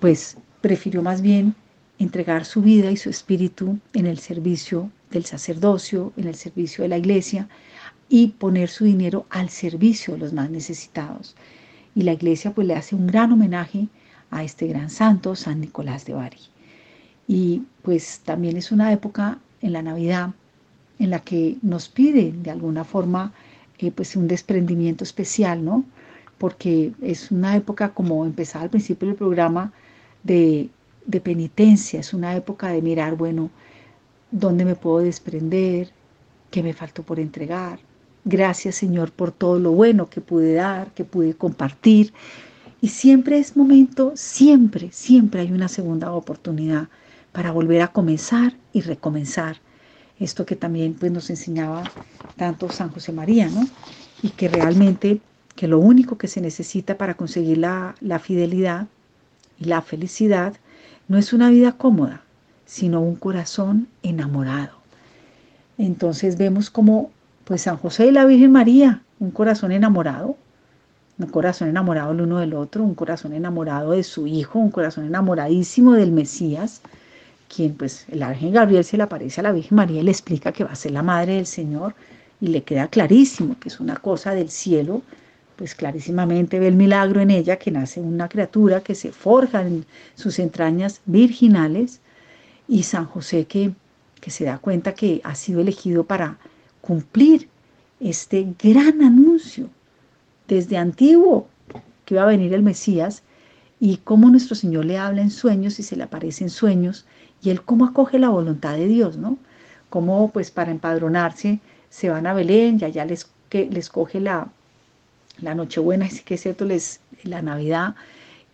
pues 0.00 0.36
prefirió 0.60 1.02
más 1.02 1.22
bien 1.22 1.54
entregar 1.98 2.44
su 2.44 2.62
vida 2.62 2.90
y 2.90 2.96
su 2.96 3.10
espíritu 3.10 3.78
en 3.92 4.06
el 4.06 4.18
servicio 4.18 4.90
del 5.10 5.24
sacerdocio, 5.24 6.12
en 6.16 6.28
el 6.28 6.34
servicio 6.34 6.82
de 6.82 6.88
la 6.88 6.98
iglesia 6.98 7.48
y 8.08 8.28
poner 8.28 8.68
su 8.70 8.84
dinero 8.84 9.26
al 9.30 9.50
servicio 9.50 10.14
de 10.14 10.20
los 10.20 10.32
más 10.32 10.50
necesitados 10.50 11.36
y 11.94 12.02
la 12.02 12.12
iglesia 12.12 12.52
pues 12.52 12.66
le 12.66 12.74
hace 12.74 12.94
un 12.94 13.06
gran 13.06 13.32
homenaje 13.32 13.88
a 14.30 14.44
este 14.44 14.66
gran 14.66 14.90
santo, 14.90 15.34
San 15.36 15.60
Nicolás 15.60 16.04
de 16.06 16.14
Bari. 16.14 16.40
Y 17.28 17.62
pues 17.82 18.20
también 18.24 18.56
es 18.56 18.72
una 18.72 18.92
época 18.92 19.38
en 19.60 19.72
la 19.72 19.82
Navidad 19.82 20.30
en 20.98 21.10
la 21.10 21.20
que 21.20 21.56
nos 21.62 21.88
pide 21.88 22.32
de 22.32 22.50
alguna 22.50 22.84
forma 22.84 23.32
eh, 23.78 23.90
pues 23.90 24.16
un 24.16 24.28
desprendimiento 24.28 25.04
especial, 25.04 25.64
¿no? 25.64 25.84
porque 26.42 26.92
es 27.00 27.30
una 27.30 27.54
época, 27.54 27.90
como 27.94 28.26
empezaba 28.26 28.64
al 28.64 28.70
principio 28.70 29.06
del 29.06 29.16
programa, 29.16 29.72
de, 30.24 30.70
de 31.06 31.20
penitencia, 31.20 32.00
es 32.00 32.12
una 32.12 32.34
época 32.34 32.66
de 32.72 32.82
mirar, 32.82 33.14
bueno, 33.14 33.48
dónde 34.32 34.64
me 34.64 34.74
puedo 34.74 34.98
desprender, 34.98 35.92
qué 36.50 36.64
me 36.64 36.72
faltó 36.72 37.04
por 37.04 37.20
entregar. 37.20 37.78
Gracias 38.24 38.76
Señor 38.76 39.10
por 39.10 39.32
todo 39.32 39.58
lo 39.58 39.72
bueno 39.72 40.08
que 40.08 40.20
pude 40.20 40.54
dar, 40.54 40.92
que 40.92 41.04
pude 41.04 41.34
compartir. 41.34 42.12
Y 42.80 42.88
siempre 42.88 43.38
es 43.38 43.56
momento, 43.56 44.12
siempre, 44.16 44.90
siempre 44.92 45.42
hay 45.42 45.52
una 45.52 45.68
segunda 45.68 46.12
oportunidad 46.12 46.88
para 47.32 47.52
volver 47.52 47.82
a 47.82 47.88
comenzar 47.88 48.54
y 48.72 48.80
recomenzar. 48.80 49.56
Esto 50.18 50.46
que 50.46 50.56
también 50.56 50.94
pues, 50.94 51.10
nos 51.10 51.30
enseñaba 51.30 51.84
tanto 52.36 52.68
San 52.70 52.90
José 52.90 53.12
María, 53.12 53.48
¿no? 53.48 53.66
Y 54.22 54.30
que 54.30 54.48
realmente 54.48 55.20
que 55.56 55.68
lo 55.68 55.78
único 55.78 56.18
que 56.18 56.28
se 56.28 56.40
necesita 56.40 56.96
para 56.96 57.14
conseguir 57.14 57.58
la, 57.58 57.94
la 58.00 58.18
fidelidad 58.18 58.86
y 59.58 59.64
la 59.66 59.82
felicidad 59.82 60.54
no 61.08 61.18
es 61.18 61.32
una 61.32 61.50
vida 61.50 61.72
cómoda, 61.72 62.22
sino 62.66 63.00
un 63.00 63.16
corazón 63.16 63.88
enamorado. 64.02 64.76
Entonces 65.78 66.36
vemos 66.36 66.70
como 66.70 67.10
pues 67.52 67.60
San 67.60 67.76
José 67.76 68.06
y 68.06 68.12
la 68.12 68.24
Virgen 68.24 68.50
María, 68.50 69.02
un 69.20 69.30
corazón 69.30 69.72
enamorado, 69.72 70.38
un 71.18 71.26
corazón 71.26 71.68
enamorado 71.68 72.12
el 72.12 72.22
uno 72.22 72.38
del 72.38 72.54
otro, 72.54 72.82
un 72.82 72.94
corazón 72.94 73.34
enamorado 73.34 73.90
de 73.90 74.04
su 74.04 74.26
hijo, 74.26 74.58
un 74.58 74.70
corazón 74.70 75.04
enamoradísimo 75.04 75.92
del 75.92 76.12
Mesías, 76.12 76.80
quien 77.54 77.74
pues 77.74 78.06
el 78.08 78.22
ángel 78.22 78.52
Gabriel 78.52 78.84
se 78.84 78.96
le 78.96 79.02
aparece 79.02 79.42
a 79.42 79.44
la 79.44 79.52
Virgen 79.52 79.76
María 79.76 80.00
y 80.00 80.02
le 80.02 80.10
explica 80.10 80.50
que 80.50 80.64
va 80.64 80.72
a 80.72 80.74
ser 80.74 80.92
la 80.92 81.02
madre 81.02 81.34
del 81.34 81.44
Señor 81.44 81.94
y 82.40 82.46
le 82.46 82.62
queda 82.62 82.88
clarísimo 82.88 83.60
que 83.60 83.68
es 83.68 83.80
una 83.80 83.96
cosa 83.96 84.34
del 84.34 84.48
cielo, 84.48 85.02
pues 85.56 85.74
clarísimamente 85.74 86.58
ve 86.58 86.68
el 86.68 86.76
milagro 86.76 87.20
en 87.20 87.30
ella, 87.30 87.58
que 87.58 87.70
nace 87.70 88.00
una 88.00 88.30
criatura 88.30 88.80
que 88.80 88.94
se 88.94 89.12
forja 89.12 89.60
en 89.60 89.84
sus 90.14 90.38
entrañas 90.38 91.02
virginales 91.04 92.00
y 92.66 92.84
San 92.84 93.04
José 93.04 93.44
que, 93.44 93.72
que 94.22 94.30
se 94.30 94.44
da 94.44 94.56
cuenta 94.56 94.94
que 94.94 95.20
ha 95.22 95.34
sido 95.34 95.60
elegido 95.60 96.04
para 96.04 96.38
cumplir 96.82 97.48
este 98.00 98.46
gran 98.62 99.00
anuncio 99.00 99.70
desde 100.48 100.76
antiguo 100.76 101.48
que 102.04 102.14
iba 102.14 102.24
a 102.24 102.26
venir 102.26 102.52
el 102.52 102.62
Mesías 102.62 103.22
y 103.80 103.96
cómo 103.98 104.28
nuestro 104.28 104.54
Señor 104.54 104.84
le 104.84 104.98
habla 104.98 105.22
en 105.22 105.30
sueños 105.30 105.78
y 105.78 105.82
se 105.82 105.96
le 105.96 106.02
aparece 106.02 106.44
en 106.44 106.50
sueños 106.50 107.06
y 107.42 107.50
él 107.50 107.62
cómo 107.62 107.86
acoge 107.86 108.18
la 108.18 108.28
voluntad 108.28 108.76
de 108.76 108.86
Dios, 108.86 109.16
¿no? 109.16 109.38
Cómo 109.88 110.30
pues 110.30 110.50
para 110.50 110.70
empadronarse 110.70 111.60
se 111.88 112.10
van 112.10 112.26
a 112.26 112.34
Belén 112.34 112.78
y 112.80 112.84
allá 112.84 113.04
les, 113.04 113.30
que, 113.48 113.66
les 113.70 113.88
coge 113.88 114.20
la, 114.20 114.48
la 115.40 115.54
Nochebuena, 115.54 116.06
así 116.06 116.22
que 116.22 116.34
es 116.34 116.42
cierto, 116.42 116.64
les, 116.64 117.00
la 117.22 117.42
Navidad 117.42 117.94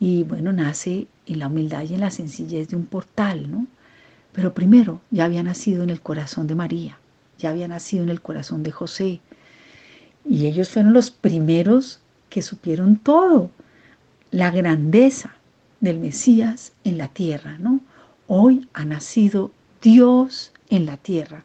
y 0.01 0.23
bueno, 0.25 0.53
nace 0.53 1.07
en 1.27 1.39
la 1.39 1.49
humildad 1.49 1.83
y 1.83 1.95
en 1.95 2.01
la 2.01 2.11
sencillez 2.11 2.69
de 2.69 2.77
un 2.77 2.87
portal, 2.87 3.51
¿no? 3.51 3.67
Pero 4.33 4.55
primero 4.55 5.01
ya 5.11 5.25
había 5.25 5.43
nacido 5.43 5.83
en 5.83 5.91
el 5.91 6.01
corazón 6.01 6.47
de 6.47 6.55
María, 6.55 6.99
ya 7.39 7.51
había 7.51 7.69
nacido 7.69 8.03
en 8.03 8.11
el 8.11 8.21
corazón 8.21 8.63
de 8.63 8.73
José. 8.73 9.21
Y 10.29 10.47
ellos 10.47 10.69
fueron 10.69 10.93
los 10.93 11.11
primeros 11.11 12.01
que 12.29 12.43
supieron 12.43 12.97
todo, 12.97 13.51
la 14.31 14.51
grandeza 14.51 15.35
del 15.81 15.99
Mesías 15.99 16.73
en 16.85 16.99
la 16.99 17.09
tierra, 17.09 17.57
¿no? 17.59 17.81
Hoy 18.27 18.69
ha 18.75 18.85
nacido 18.85 19.53
Dios 19.81 20.53
en 20.69 20.85
la 20.85 20.97
tierra. 20.97 21.45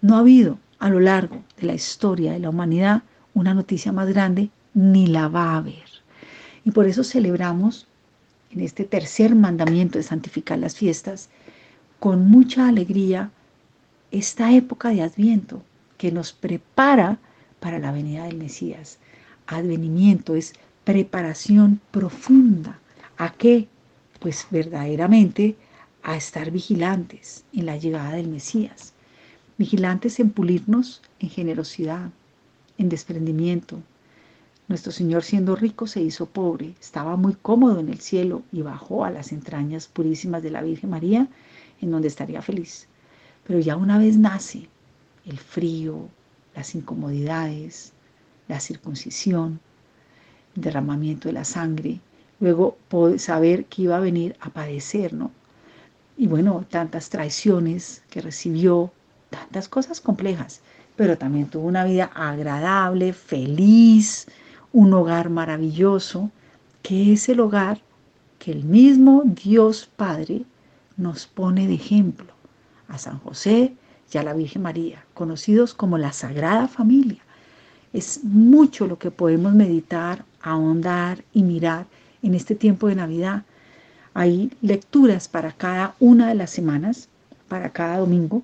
No 0.00 0.16
ha 0.16 0.20
habido 0.20 0.58
a 0.78 0.88
lo 0.88 1.00
largo 1.00 1.42
de 1.60 1.66
la 1.66 1.74
historia 1.74 2.32
de 2.32 2.38
la 2.38 2.50
humanidad 2.50 3.02
una 3.34 3.54
noticia 3.54 3.92
más 3.92 4.08
grande, 4.08 4.50
ni 4.74 5.06
la 5.06 5.28
va 5.28 5.52
a 5.52 5.56
haber. 5.58 5.84
Y 6.64 6.70
por 6.70 6.86
eso 6.86 7.04
celebramos 7.04 7.86
en 8.50 8.60
este 8.60 8.84
tercer 8.84 9.34
mandamiento 9.34 9.98
de 9.98 10.04
santificar 10.04 10.58
las 10.58 10.76
fiestas 10.76 11.28
con 11.98 12.28
mucha 12.28 12.68
alegría 12.68 13.30
esta 14.12 14.52
época 14.52 14.90
de 14.90 15.00
Adviento 15.00 15.62
que 15.96 16.12
nos 16.12 16.34
prepara 16.34 17.18
para 17.60 17.78
la 17.78 17.92
venida 17.92 18.24
del 18.24 18.36
Mesías. 18.36 18.98
Advenimiento 19.46 20.36
es 20.36 20.52
preparación 20.84 21.80
profunda. 21.90 22.78
¿A 23.16 23.32
qué? 23.32 23.68
Pues 24.20 24.46
verdaderamente 24.50 25.56
a 26.02 26.16
estar 26.16 26.50
vigilantes 26.50 27.44
en 27.54 27.64
la 27.64 27.78
llegada 27.78 28.12
del 28.12 28.28
Mesías. 28.28 28.92
Vigilantes 29.56 30.20
en 30.20 30.30
pulirnos 30.30 31.00
en 31.18 31.30
generosidad, 31.30 32.10
en 32.76 32.90
desprendimiento. 32.90 33.80
Nuestro 34.68 34.92
Señor 34.92 35.24
siendo 35.24 35.56
rico 35.56 35.86
se 35.86 36.02
hizo 36.02 36.26
pobre, 36.26 36.74
estaba 36.80 37.16
muy 37.16 37.34
cómodo 37.34 37.80
en 37.80 37.88
el 37.88 38.00
cielo 38.00 38.42
y 38.52 38.60
bajó 38.60 39.06
a 39.06 39.10
las 39.10 39.32
entrañas 39.32 39.88
purísimas 39.88 40.42
de 40.42 40.50
la 40.50 40.60
Virgen 40.62 40.90
María, 40.90 41.28
en 41.80 41.90
donde 41.90 42.08
estaría 42.08 42.42
feliz. 42.42 42.88
Pero 43.44 43.58
ya 43.58 43.76
una 43.76 43.98
vez 43.98 44.16
nace 44.16 44.68
el 45.26 45.38
frío, 45.38 46.08
las 46.54 46.74
incomodidades, 46.74 47.92
la 48.48 48.60
circuncisión, 48.60 49.60
el 50.56 50.62
derramamiento 50.62 51.28
de 51.28 51.34
la 51.34 51.44
sangre, 51.44 52.00
luego 52.40 52.76
saber 53.16 53.64
que 53.66 53.82
iba 53.82 53.96
a 53.96 54.00
venir 54.00 54.36
a 54.40 54.50
padecer, 54.50 55.12
¿no? 55.12 55.30
Y 56.16 56.26
bueno, 56.26 56.64
tantas 56.68 57.08
traiciones 57.08 58.02
que 58.10 58.20
recibió, 58.20 58.92
tantas 59.30 59.68
cosas 59.68 60.00
complejas, 60.00 60.60
pero 60.94 61.16
también 61.18 61.48
tuvo 61.48 61.66
una 61.66 61.84
vida 61.84 62.10
agradable, 62.14 63.12
feliz, 63.12 64.26
un 64.72 64.92
hogar 64.92 65.30
maravilloso, 65.30 66.30
que 66.82 67.12
es 67.12 67.28
el 67.28 67.40
hogar 67.40 67.80
que 68.38 68.52
el 68.52 68.64
mismo 68.64 69.22
Dios 69.24 69.88
Padre 69.96 70.42
nos 70.96 71.26
pone 71.26 71.66
de 71.66 71.74
ejemplo 71.74 72.41
a 72.92 72.98
San 72.98 73.18
José 73.18 73.74
y 74.12 74.18
a 74.18 74.22
la 74.22 74.34
Virgen 74.34 74.62
María, 74.62 75.04
conocidos 75.14 75.74
como 75.74 75.96
la 75.98 76.12
Sagrada 76.12 76.68
Familia. 76.68 77.22
Es 77.92 78.22
mucho 78.22 78.86
lo 78.86 78.98
que 78.98 79.10
podemos 79.10 79.54
meditar, 79.54 80.24
ahondar 80.42 81.24
y 81.32 81.42
mirar 81.42 81.86
en 82.22 82.34
este 82.34 82.54
tiempo 82.54 82.88
de 82.88 82.94
Navidad. 82.94 83.44
Hay 84.14 84.52
lecturas 84.60 85.28
para 85.28 85.52
cada 85.52 85.94
una 85.98 86.28
de 86.28 86.34
las 86.34 86.50
semanas, 86.50 87.08
para 87.48 87.70
cada 87.70 87.98
domingo, 87.98 88.42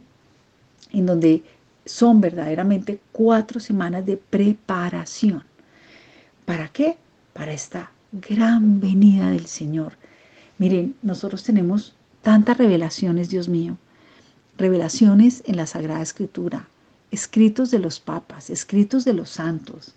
en 0.92 1.04
donde 1.04 1.42
son 1.84 2.20
verdaderamente 2.20 3.00
cuatro 3.12 3.60
semanas 3.60 4.06
de 4.06 4.16
preparación. 4.16 5.44
¿Para 6.46 6.68
qué? 6.68 6.96
Para 7.34 7.52
esta 7.52 7.90
gran 8.12 8.80
venida 8.80 9.30
del 9.30 9.46
Señor. 9.46 9.92
Miren, 10.56 10.94
nosotros 11.02 11.42
tenemos 11.42 11.94
tantas 12.22 12.56
revelaciones, 12.56 13.28
Dios 13.28 13.48
mío, 13.48 13.76
revelaciones 14.58 15.42
en 15.46 15.56
la 15.56 15.66
Sagrada 15.66 16.02
Escritura, 16.02 16.68
escritos 17.10 17.70
de 17.70 17.78
los 17.78 18.00
papas, 18.00 18.50
escritos 18.50 19.04
de 19.04 19.14
los 19.14 19.30
santos. 19.30 19.94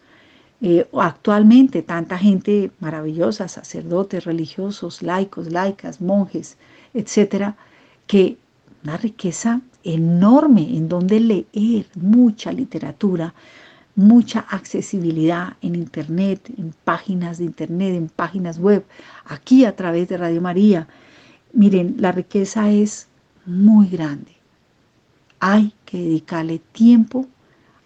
Eh, 0.62 0.88
actualmente 0.94 1.82
tanta 1.82 2.20
gente 2.20 2.72
maravillosa, 2.80 3.48
sacerdotes, 3.48 4.24
religiosos, 4.24 5.02
laicos, 5.02 5.52
laicas, 5.52 6.00
monjes, 6.00 6.58
etcétera, 6.94 7.58
que 8.06 8.38
una 8.84 8.98
riqueza 8.98 9.62
enorme 9.84 10.78
en 10.78 10.88
donde 10.88 11.20
leer 11.20 11.88
mucha 11.96 12.52
literatura, 12.52 13.34
mucha 13.96 14.42
accesibilidad 14.42 15.58
en 15.62 15.76
internet, 15.76 16.52
en 16.56 16.74
páginas 16.84 17.40
de 17.40 17.46
internet, 17.46 17.96
en 17.96 18.10
páginas 18.10 18.60
web, 18.60 18.86
aquí 19.26 19.66
a 19.66 19.76
través 19.76 20.08
de 20.08 20.18
Radio 20.18 20.42
María. 20.42 20.88
Miren, 21.54 21.96
la 21.98 22.12
riqueza 22.12 22.70
es 22.70 23.08
muy 23.46 23.88
grande 23.88 24.41
hay 25.42 25.74
que 25.86 25.98
dedicarle 25.98 26.60
tiempo 26.72 27.28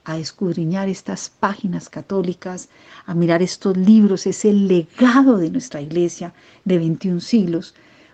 a 0.04 0.18
escudriñar 0.18 0.90
estas 0.90 1.30
páginas 1.30 1.90
católicas, 1.90 2.70
a 3.08 3.16
mirar 3.16 3.42
estos 3.42 3.76
libros, 3.76 4.28
es 4.28 4.46
el 4.46 4.68
legado 4.68 5.38
de 5.38 5.50
nuestra 5.50 5.82
iglesia 5.82 6.34
de 6.66 6.78
21 6.78 7.22
siglos, 7.22 7.74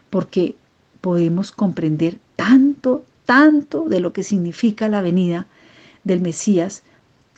porque 0.10 0.56
podemos 1.02 1.52
comprender 1.52 2.20
tanto, 2.36 3.04
tanto 3.26 3.90
de 3.90 4.00
lo 4.00 4.14
que 4.14 4.24
significa 4.24 4.88
la 4.88 5.02
venida 5.02 5.48
del 6.04 6.22
Mesías, 6.22 6.84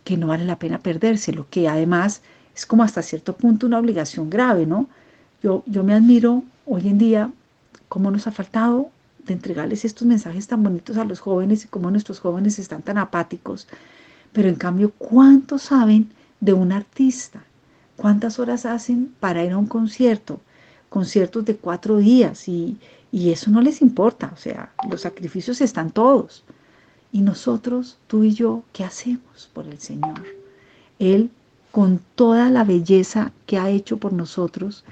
que 0.03 0.17
no 0.17 0.27
vale 0.27 0.45
la 0.45 0.59
pena 0.59 0.79
perdérselo, 0.79 1.47
que 1.49 1.69
además 1.69 2.21
es 2.53 2.65
como 2.65 2.83
hasta 2.83 3.01
cierto 3.01 3.35
punto 3.37 3.65
una 3.65 3.79
obligación 3.79 4.29
grave, 4.29 4.65
¿no? 4.65 4.87
Yo, 5.41 5.63
yo 5.65 5.83
me 5.83 5.93
admiro 5.93 6.43
hoy 6.65 6.89
en 6.89 6.97
día 6.97 7.31
cómo 7.87 8.11
nos 8.11 8.27
ha 8.27 8.31
faltado 8.31 8.91
de 9.25 9.33
entregarles 9.33 9.85
estos 9.85 10.07
mensajes 10.07 10.47
tan 10.47 10.63
bonitos 10.63 10.97
a 10.97 11.05
los 11.05 11.19
jóvenes 11.19 11.65
y 11.65 11.67
cómo 11.67 11.91
nuestros 11.91 12.19
jóvenes 12.19 12.59
están 12.59 12.81
tan 12.81 12.97
apáticos. 12.97 13.67
Pero 14.31 14.49
en 14.49 14.55
cambio, 14.55 14.91
¿cuántos 14.97 15.63
saben 15.63 16.11
de 16.39 16.53
un 16.53 16.71
artista? 16.71 17.43
¿Cuántas 17.95 18.39
horas 18.39 18.65
hacen 18.65 19.13
para 19.19 19.43
ir 19.43 19.51
a 19.51 19.57
un 19.57 19.67
concierto? 19.67 20.41
Conciertos 20.89 21.45
de 21.45 21.55
cuatro 21.55 21.97
días 21.97 22.47
y, 22.47 22.77
y 23.11 23.31
eso 23.31 23.51
no 23.51 23.61
les 23.61 23.81
importa. 23.81 24.31
O 24.33 24.37
sea, 24.37 24.71
los 24.89 25.01
sacrificios 25.01 25.61
están 25.61 25.91
todos. 25.91 26.43
Y 27.11 27.21
nosotros, 27.21 27.97
tú 28.07 28.23
y 28.23 28.33
yo, 28.33 28.63
¿qué 28.73 28.83
hacemos 28.83 29.49
por 29.53 29.67
el 29.67 29.79
Señor? 29.79 30.23
Él 30.99 31.29
con 31.73 31.99
toda 32.13 32.51
la 32.51 32.63
belleza 32.63 33.31
que 33.47 33.57
ha 33.57 33.69
hecho 33.69 33.97
por 33.97 34.13
nosotros, 34.13 34.83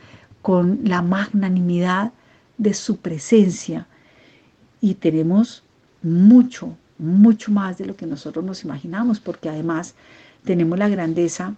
con 0.42 0.80
la 0.84 1.04
magnanimidad 1.04 2.12
de 2.58 2.74
su 2.74 2.98
presencia. 2.98 3.88
Y 4.82 4.96
tenemos 4.96 5.64
mucho, 6.02 6.76
mucho 6.98 7.52
más 7.52 7.78
de 7.78 7.86
lo 7.86 7.96
que 7.96 8.08
nosotros 8.08 8.44
nos 8.44 8.64
imaginamos, 8.64 9.20
porque 9.20 9.50
además 9.50 9.96
tenemos 10.44 10.78
la 10.78 10.90
grandeza 10.90 11.56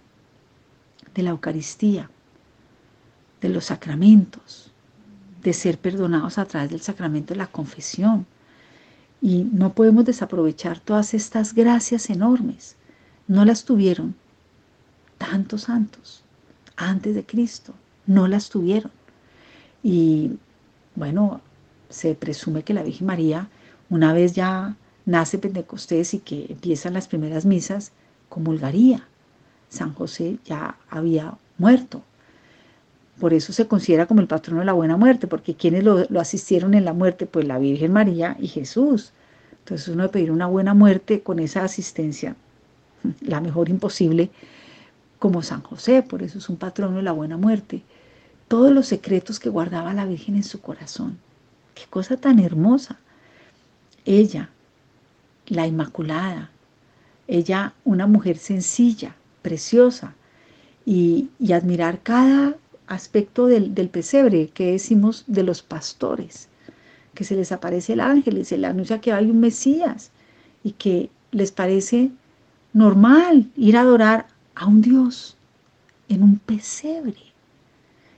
de 1.14 1.22
la 1.22 1.30
Eucaristía, 1.30 2.10
de 3.40 3.48
los 3.48 3.66
sacramentos, 3.66 4.70
de 5.42 5.52
ser 5.52 5.78
perdonados 5.78 6.38
a 6.38 6.44
través 6.44 6.70
del 6.70 6.80
sacramento 6.80 7.34
de 7.34 7.38
la 7.38 7.46
confesión. 7.46 8.26
Y 9.20 9.44
no 9.44 9.72
podemos 9.72 10.04
desaprovechar 10.04 10.80
todas 10.80 11.14
estas 11.14 11.54
gracias 11.54 12.10
enormes. 12.10 12.76
No 13.26 13.44
las 13.44 13.64
tuvieron 13.64 14.14
tantos 15.16 15.62
santos 15.62 16.22
antes 16.76 17.14
de 17.14 17.24
Cristo, 17.24 17.74
no 18.06 18.28
las 18.28 18.50
tuvieron. 18.50 18.90
Y 19.82 20.32
bueno, 20.94 21.40
se 21.88 22.14
presume 22.14 22.62
que 22.62 22.74
la 22.74 22.82
Virgen 22.82 23.06
María, 23.06 23.48
una 23.90 24.12
vez 24.12 24.34
ya 24.34 24.76
nace 25.06 25.38
Pentecostés 25.38 26.14
y 26.14 26.18
que 26.18 26.46
empiezan 26.48 26.94
las 26.94 27.08
primeras 27.08 27.44
misas, 27.44 27.92
comulgaría. 28.28 29.06
San 29.68 29.92
José 29.94 30.38
ya 30.44 30.76
había 30.88 31.34
muerto. 31.58 32.02
Por 33.20 33.32
eso 33.32 33.52
se 33.52 33.68
considera 33.68 34.06
como 34.06 34.20
el 34.20 34.26
patrono 34.26 34.60
de 34.60 34.66
la 34.66 34.72
buena 34.72 34.96
muerte, 34.96 35.26
porque 35.26 35.54
quienes 35.54 35.84
lo, 35.84 36.04
asistieron 36.20 36.74
en 36.74 36.84
la 36.84 36.92
muerte, 36.92 37.26
pues 37.26 37.46
la 37.46 37.58
Virgen 37.58 37.92
María 37.92 38.36
y 38.40 38.48
Jesús. 38.48 39.12
Entonces 39.60 39.88
uno 39.88 40.02
debe 40.02 40.12
pedir 40.12 40.30
una 40.32 40.46
buena 40.46 40.74
muerte 40.74 41.22
con 41.22 41.38
esa 41.38 41.64
asistencia, 41.64 42.36
la 43.20 43.40
mejor 43.40 43.68
imposible, 43.68 44.30
como 45.18 45.42
San 45.42 45.62
José, 45.62 46.02
por 46.02 46.22
eso 46.22 46.38
es 46.38 46.48
un 46.48 46.56
patrono 46.56 46.96
de 46.96 47.02
la 47.02 47.12
buena 47.12 47.36
muerte. 47.36 47.82
Todos 48.48 48.72
los 48.72 48.86
secretos 48.86 49.40
que 49.40 49.48
guardaba 49.48 49.94
la 49.94 50.04
Virgen 50.04 50.36
en 50.36 50.44
su 50.44 50.60
corazón. 50.60 51.18
Qué 51.74 51.84
cosa 51.90 52.16
tan 52.16 52.38
hermosa. 52.38 52.98
Ella, 54.04 54.50
la 55.46 55.66
Inmaculada, 55.66 56.50
ella 57.26 57.74
una 57.84 58.06
mujer 58.06 58.38
sencilla, 58.38 59.16
preciosa, 59.42 60.14
y, 60.86 61.30
admirar 61.52 62.00
cada 62.02 62.56
aspecto 62.86 63.46
del, 63.46 63.88
pesebre 63.88 64.48
que 64.48 64.72
decimos 64.72 65.24
de 65.26 65.42
los 65.42 65.62
pastores, 65.62 66.48
que 67.14 67.24
se 67.24 67.36
les 67.36 67.52
aparece 67.52 67.94
el 67.94 68.00
ángel 68.00 68.38
y 68.38 68.44
se 68.44 68.58
les 68.58 68.70
anuncia 68.70 69.00
que 69.00 69.12
hay 69.12 69.30
un 69.30 69.40
Mesías. 69.40 70.10
Y 70.62 70.72
que 70.72 71.10
les 71.30 71.52
parece 71.52 72.10
normal 72.72 73.50
ir 73.56 73.76
a 73.76 73.82
adorar 73.82 74.26
a 74.54 74.66
un 74.66 74.80
Dios 74.80 75.36
en 76.08 76.22
un 76.22 76.38
pesebre, 76.38 77.18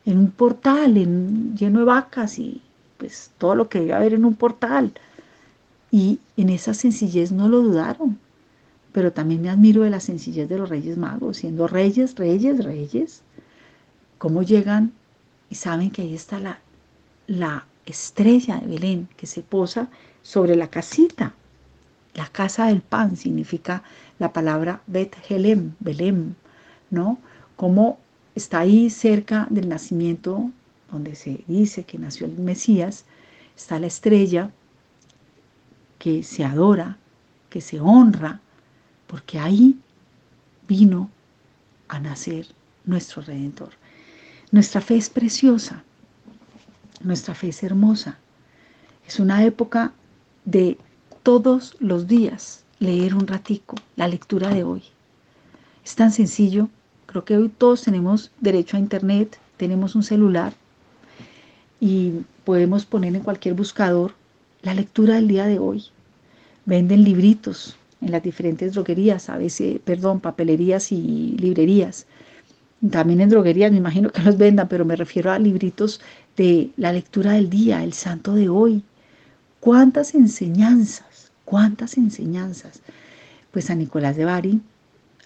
en 0.05 0.19
un 0.19 0.31
portal 0.31 0.95
lleno 1.57 1.81
de 1.81 1.85
vacas 1.85 2.39
y 2.39 2.63
pues 2.97 3.31
todo 3.39 3.55
lo 3.55 3.69
que 3.69 3.81
debe 3.81 3.95
haber 3.95 4.15
en 4.15 4.25
un 4.25 4.35
portal. 4.35 4.93
Y 5.91 6.21
en 6.37 6.51
esa 6.51 6.75
sencillez 6.75 7.33
no 7.33 7.49
lo 7.49 7.63
dudaron. 7.63 8.19
Pero 8.93 9.13
también 9.13 9.43
me 9.43 9.51
admiro 9.51 9.83
de 9.83 9.91
la 9.91 10.01
sencillez 10.01 10.49
de 10.49 10.59
los 10.59 10.69
reyes 10.69 10.97
magos, 10.97 11.39
siendo 11.39 11.67
reyes, 11.69 12.15
reyes, 12.17 12.65
reyes, 12.65 13.23
cómo 14.19 14.43
llegan 14.43 14.93
y 15.51 15.57
saben 15.57 15.91
que 15.91 16.03
ahí 16.03 16.15
está 16.15 16.41
la, 16.41 16.61
la 17.27 17.67
estrella 17.85 18.59
de 18.59 18.67
Belén 18.67 19.09
que 19.17 19.27
se 19.27 19.43
posa 19.43 19.89
sobre 20.23 20.57
la 20.57 20.69
casita. 20.69 21.35
La 22.15 22.27
casa 22.27 22.67
del 22.67 22.81
pan 22.81 23.17
significa 23.17 23.83
la 24.19 24.33
palabra 24.33 24.81
Bet 24.87 25.17
Helem, 25.29 25.75
Belén, 25.81 26.37
¿no? 26.91 27.19
Como 27.57 27.99
está 28.35 28.61
ahí 28.61 28.91
cerca 28.91 29.47
del 29.51 29.69
nacimiento, 29.69 30.51
donde 30.91 31.15
se 31.15 31.45
dice 31.47 31.85
que 31.85 31.99
nació 31.99 32.27
el 32.27 32.39
Mesías, 32.39 33.05
está 33.57 33.79
la 33.79 33.87
estrella 33.87 34.51
que 35.99 36.23
se 36.23 36.45
adora, 36.45 36.99
que 37.51 37.61
se 37.61 37.81
honra, 37.81 38.41
porque 39.07 39.39
ahí 39.39 39.79
vino 40.69 41.11
a 41.89 41.99
nacer 42.01 42.47
nuestro 42.85 43.23
Redentor. 43.23 43.71
Nuestra 44.51 44.81
fe 44.81 44.97
es 44.97 45.11
preciosa, 45.11 45.83
nuestra 47.03 47.35
fe 47.35 47.49
es 47.49 47.63
hermosa. 47.63 48.19
Es 49.07 49.21
una 49.21 49.45
época 49.45 49.93
de 50.45 50.79
todos 51.23 51.77
los 51.81 52.07
días 52.07 52.65
leer 52.79 53.15
un 53.15 53.27
ratico 53.27 53.77
la 53.97 54.09
lectura 54.09 54.51
de 54.51 54.65
hoy. 54.65 54.83
Es 55.85 55.95
tan 55.95 56.13
sencillo, 56.13 56.69
creo 57.07 57.25
que 57.25 57.37
hoy 57.37 57.49
todos 57.49 57.83
tenemos 57.83 58.31
derecho 58.41 58.77
a 58.77 58.81
internet, 58.81 59.39
tenemos 59.57 59.95
un 59.95 60.03
celular 60.03 60.55
y 61.81 62.13
podemos 62.45 62.87
poner 62.87 63.15
en 63.15 63.23
cualquier 63.23 63.55
buscador 63.55 64.15
la 64.63 64.75
lectura 64.75 65.15
del 65.17 65.29
día 65.29 65.47
de 65.47 65.59
hoy. 65.59 65.85
Venden 66.65 67.05
libritos 67.05 67.77
en 68.01 68.13
las 68.13 68.23
diferentes 68.23 68.73
droguerías, 68.73 69.29
a 69.29 69.39
veces, 69.39 69.79
perdón, 69.85 70.21
papelerías 70.21 70.93
y 70.93 71.37
librerías. 71.39 72.07
También 72.91 73.21
en 73.21 73.31
droguerías, 73.31 73.73
me 73.73 73.79
imagino 73.79 74.11
que 74.11 74.23
los 74.23 74.37
vendan, 74.37 74.69
pero 74.69 74.85
me 74.85 74.97
refiero 74.97 75.31
a 75.31 75.39
libritos 75.39 76.01
de 76.37 76.71
la 76.77 76.93
lectura 76.93 77.33
del 77.33 77.49
día, 77.49 77.83
el 77.83 77.93
santo 77.93 78.35
de 78.35 78.49
hoy. 78.49 78.83
¿Cuántas 79.61 80.15
enseñanzas? 80.15 81.33
¿Cuántas 81.45 81.97
enseñanzas? 81.97 82.83
Pues 83.51 83.67
San 83.67 83.79
Nicolás 83.79 84.17
de 84.17 84.25
Bari 84.25 84.61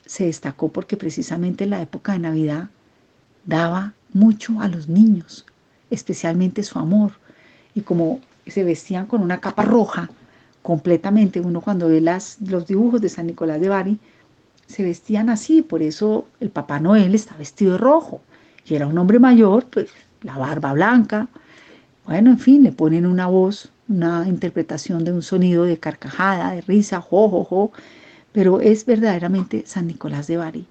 se 0.07 0.27
destacó 0.27 0.69
porque 0.69 0.97
precisamente 0.97 1.65
en 1.65 1.71
la 1.71 1.83
época 1.83 2.13
de 2.13 2.21
Navidad 2.21 2.71
daba 3.45 3.95
mucho 4.13 4.61
a 4.61 4.69
los 4.69 4.89
niños, 4.89 5.47
especialmente 5.91 6.63
su 6.63 6.79
amor. 6.79 7.13
Y 7.75 7.83
como 7.83 8.21
se 8.47 8.65
vestían 8.65 9.07
con 9.07 9.23
una 9.23 9.41
capa 9.41 9.65
roja, 9.65 10.11
completamente. 10.63 11.41
Uno 11.41 11.61
cuando 11.61 11.89
ve 11.89 12.01
las, 12.01 12.39
los 12.41 12.67
dibujos 12.67 13.01
de 13.01 13.09
San 13.09 13.27
Nicolás 13.27 13.61
de 13.61 13.69
Bari, 13.69 13.99
se 14.67 14.85
vestían 14.85 15.29
así, 15.31 15.63
por 15.63 15.83
eso 15.83 16.27
el 16.39 16.51
Papá 16.51 16.79
Noel 16.79 17.15
está 17.15 17.37
vestido 17.37 17.73
de 17.73 17.79
rojo. 17.79 18.21
Y 18.67 18.75
era 18.75 18.87
un 18.87 18.97
hombre 18.99 19.19
mayor, 19.19 19.67
pues 19.67 19.91
la 20.23 20.37
barba 20.39 20.73
blanca. 20.73 21.29
Bueno, 22.05 22.31
en 22.31 22.39
fin, 22.39 22.63
le 22.63 22.73
ponen 22.73 23.07
una 23.07 23.27
voz, 23.27 23.71
una 23.89 24.27
interpretación 24.29 25.05
de 25.05 25.13
un 25.13 25.23
sonido 25.23 25.65
de 25.65 25.79
carcajada, 25.79 26.53
de 26.53 26.61
risa, 26.61 27.01
jo, 27.01 27.45
jo, 27.45 27.73
pero 28.33 28.61
es 28.61 28.87
verdaderamente 28.87 29.65
San 29.67 29.87
Nicolás 29.87 30.27
de 30.27 30.37
Bari. 30.37 30.67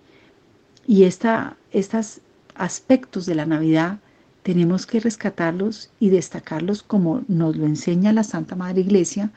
Y 0.88 1.04
esta, 1.04 1.58
estos 1.72 2.22
aspectos 2.56 3.26
de 3.26 3.36
la 3.36 3.46
Navidad 3.46 4.00
tenemos 4.44 4.86
que 4.86 5.00
rescatarlos 5.00 5.90
y 6.00 6.10
destacarlos 6.10 6.84
como 6.84 7.24
nos 7.28 7.56
lo 7.56 7.66
enseña 7.66 8.14
la 8.14 8.24
Santa 8.24 8.56
Madre 8.56 8.82
Iglesia, 8.82 9.32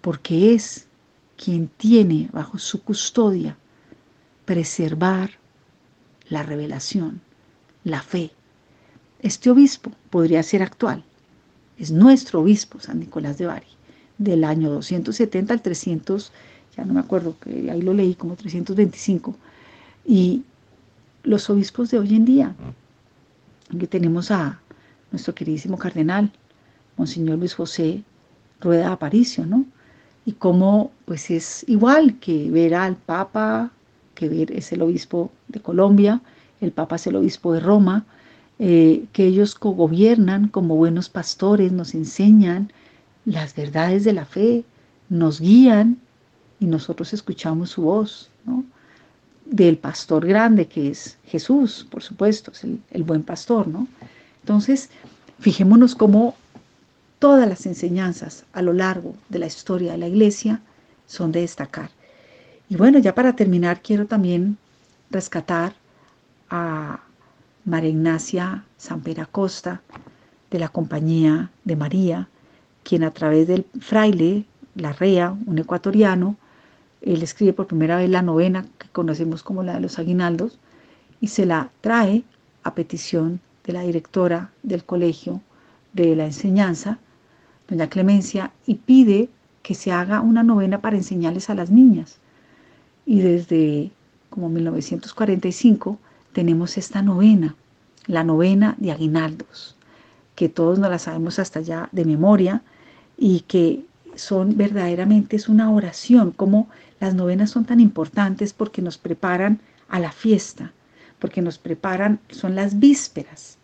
porque 0.00 0.54
es 0.54 0.86
quien 1.36 1.68
tiene 1.68 2.28
bajo 2.32 2.58
su 2.58 2.82
custodia 2.82 3.56
preservar 4.44 5.30
la 6.28 6.42
revelación, 6.42 7.20
la 7.84 8.02
fe. 8.02 8.30
Este 9.20 9.50
obispo 9.50 9.90
podría 10.10 10.42
ser 10.42 10.62
actual, 10.62 11.04
es 11.78 11.90
nuestro 11.90 12.40
obispo, 12.40 12.80
San 12.80 13.00
Nicolás 13.00 13.38
de 13.38 13.46
Bari, 13.46 13.66
del 14.18 14.44
año 14.44 14.70
270 14.70 15.52
al 15.52 15.62
300, 15.62 16.32
ya 16.76 16.84
no 16.84 16.94
me 16.94 17.00
acuerdo, 17.00 17.36
que 17.38 17.70
ahí 17.70 17.82
lo 17.82 17.92
leí 17.92 18.14
como 18.14 18.36
325, 18.36 19.36
y 20.06 20.42
los 21.22 21.50
obispos 21.50 21.90
de 21.90 21.98
hoy 21.98 22.14
en 22.14 22.24
día, 22.24 22.54
que 23.78 23.86
tenemos 23.86 24.30
a 24.30 24.60
nuestro 25.10 25.34
queridísimo 25.34 25.78
cardenal, 25.78 26.32
Monseñor 26.96 27.38
Luis 27.38 27.54
José 27.54 28.02
Rueda 28.60 28.92
Aparicio, 28.92 29.44
¿no? 29.46 29.66
y 30.26 30.32
cómo 30.32 30.90
pues 31.06 31.30
es 31.30 31.64
igual 31.68 32.18
que 32.18 32.50
ver 32.50 32.74
al 32.74 32.96
Papa, 32.96 33.70
que 34.14 34.28
ver 34.28 34.50
es 34.50 34.72
el 34.72 34.82
obispo 34.82 35.30
de 35.48 35.60
Colombia, 35.60 36.20
el 36.60 36.72
Papa 36.72 36.96
es 36.96 37.06
el 37.06 37.16
obispo 37.16 37.52
de 37.52 37.60
Roma, 37.60 38.04
eh, 38.58 39.04
que 39.12 39.24
ellos 39.24 39.54
cogobiernan 39.54 40.48
como 40.48 40.74
buenos 40.76 41.08
pastores, 41.08 41.72
nos 41.72 41.94
enseñan 41.94 42.72
las 43.24 43.54
verdades 43.54 44.04
de 44.04 44.12
la 44.14 44.24
fe, 44.24 44.64
nos 45.08 45.40
guían 45.40 45.98
y 46.58 46.66
nosotros 46.66 47.12
escuchamos 47.14 47.70
su 47.70 47.82
voz, 47.82 48.30
¿no? 48.44 48.64
Del 49.46 49.78
pastor 49.78 50.26
grande 50.26 50.66
que 50.66 50.90
es 50.90 51.18
Jesús, 51.24 51.86
por 51.90 52.02
supuesto, 52.02 52.50
es 52.50 52.64
el, 52.64 53.02
buen 53.04 53.22
pastor, 53.22 53.68
¿no? 53.68 53.86
Entonces, 54.42 54.90
fijémonos 55.38 55.94
cómo 55.94 56.34
todas 57.18 57.48
las 57.48 57.64
enseñanzas 57.66 58.44
a 58.52 58.62
lo 58.62 58.72
largo 58.72 59.14
de 59.28 59.38
la 59.38 59.46
historia 59.46 59.92
de 59.92 59.98
la 59.98 60.08
iglesia 60.08 60.60
son 61.06 61.32
de 61.32 61.40
destacar. 61.40 61.90
Y 62.68 62.76
bueno, 62.76 62.98
ya 62.98 63.14
para 63.14 63.36
terminar, 63.36 63.80
quiero 63.82 64.06
también 64.06 64.58
rescatar 65.10 65.74
a 66.50 67.00
María 67.64 67.90
Ignacia 67.90 68.64
Sampera 68.76 69.26
Costa 69.26 69.80
de 70.50 70.58
la 70.58 70.68
Compañía 70.68 71.50
de 71.64 71.76
María, 71.76 72.28
quien 72.82 73.04
a 73.04 73.12
través 73.12 73.46
del 73.46 73.66
fraile 73.80 74.44
Larrea, 74.74 75.36
un 75.46 75.58
ecuatoriano, 75.58 76.36
él 77.02 77.22
escribe 77.22 77.52
por 77.52 77.66
primera 77.66 77.96
vez 77.96 78.10
la 78.10 78.22
novena 78.22 78.66
que 78.78 78.88
conocemos 78.88 79.42
como 79.42 79.62
la 79.62 79.74
de 79.74 79.80
los 79.80 79.98
aguinaldos, 79.98 80.58
y 81.20 81.28
se 81.28 81.46
la 81.46 81.70
trae 81.80 82.24
a 82.62 82.74
petición 82.74 83.40
de 83.64 83.72
la 83.72 83.82
directora 83.82 84.50
del 84.62 84.84
colegio 84.84 85.40
de 85.92 86.14
la 86.14 86.26
enseñanza, 86.26 86.98
doña 87.68 87.88
Clemencia, 87.88 88.52
y 88.66 88.76
pide 88.76 89.28
que 89.62 89.74
se 89.74 89.92
haga 89.92 90.20
una 90.20 90.42
novena 90.42 90.80
para 90.80 90.96
enseñarles 90.96 91.50
a 91.50 91.54
las 91.54 91.70
niñas. 91.70 92.18
Y 93.04 93.20
desde 93.20 93.90
como 94.30 94.48
1945 94.48 95.98
tenemos 96.32 96.76
esta 96.76 97.02
novena, 97.02 97.56
la 98.06 98.22
novena 98.22 98.76
de 98.78 98.92
aguinaldos, 98.92 99.76
que 100.34 100.48
todos 100.48 100.78
nos 100.78 100.90
la 100.90 100.98
sabemos 100.98 101.38
hasta 101.38 101.60
ya 101.60 101.88
de 101.92 102.04
memoria 102.04 102.62
y 103.16 103.40
que 103.40 103.84
son 104.16 104.56
verdaderamente 104.56 105.36
es 105.36 105.48
una 105.48 105.70
oración, 105.70 106.32
como 106.32 106.68
las 107.00 107.14
novenas 107.14 107.50
son 107.50 107.64
tan 107.64 107.80
importantes 107.80 108.52
porque 108.52 108.82
nos 108.82 108.98
preparan 108.98 109.60
a 109.88 110.00
la 110.00 110.12
fiesta, 110.12 110.72
porque 111.18 111.42
nos 111.42 111.58
preparan, 111.58 112.20
son 112.30 112.54
las 112.54 112.78
vísperas. 112.78 113.58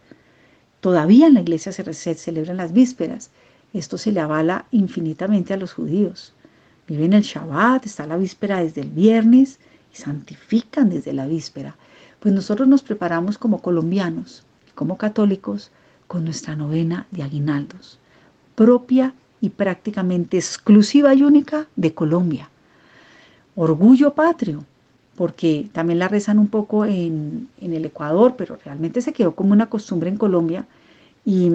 Todavía 0.80 1.26
en 1.26 1.34
la 1.34 1.40
iglesia 1.40 1.72
se, 1.72 2.14
celebran 2.14 2.56
las 2.56 2.72
vísperas. 2.72 3.30
Esto 3.72 3.98
se 3.98 4.12
le 4.12 4.20
avala 4.20 4.66
infinitamente 4.70 5.54
a 5.54 5.56
los 5.56 5.72
judíos. 5.72 6.34
Viven 6.88 7.12
el 7.12 7.22
Shabbat, 7.22 7.86
está 7.86 8.06
la 8.06 8.16
víspera 8.16 8.62
desde 8.62 8.82
el 8.82 8.90
viernes 8.90 9.58
y 9.92 9.96
santifican 9.96 10.90
desde 10.90 11.12
la 11.12 11.26
víspera. 11.26 11.76
Pues 12.20 12.34
nosotros 12.34 12.68
nos 12.68 12.82
preparamos 12.82 13.38
como 13.38 13.62
colombianos, 13.62 14.44
como 14.74 14.98
católicos, 14.98 15.70
con 16.06 16.24
nuestra 16.24 16.56
novena 16.56 17.06
de 17.10 17.22
aguinaldos, 17.22 17.98
propia 18.54 19.14
y 19.42 19.50
prácticamente 19.50 20.38
exclusiva 20.38 21.12
y 21.14 21.24
única 21.24 21.66
de 21.74 21.92
Colombia. 21.92 22.48
Orgullo 23.56 24.14
patrio, 24.14 24.64
porque 25.16 25.68
también 25.72 25.98
la 25.98 26.06
rezan 26.06 26.38
un 26.38 26.46
poco 26.46 26.86
en, 26.86 27.48
el 27.60 27.84
Ecuador, 27.84 28.36
pero 28.38 28.56
realmente 28.64 29.02
se 29.02 29.12
quedó 29.12 29.34
como 29.34 29.52
una 29.52 29.68
costumbre 29.68 30.08
en 30.08 30.16
Colombia. 30.16 30.64
Y 31.26 31.50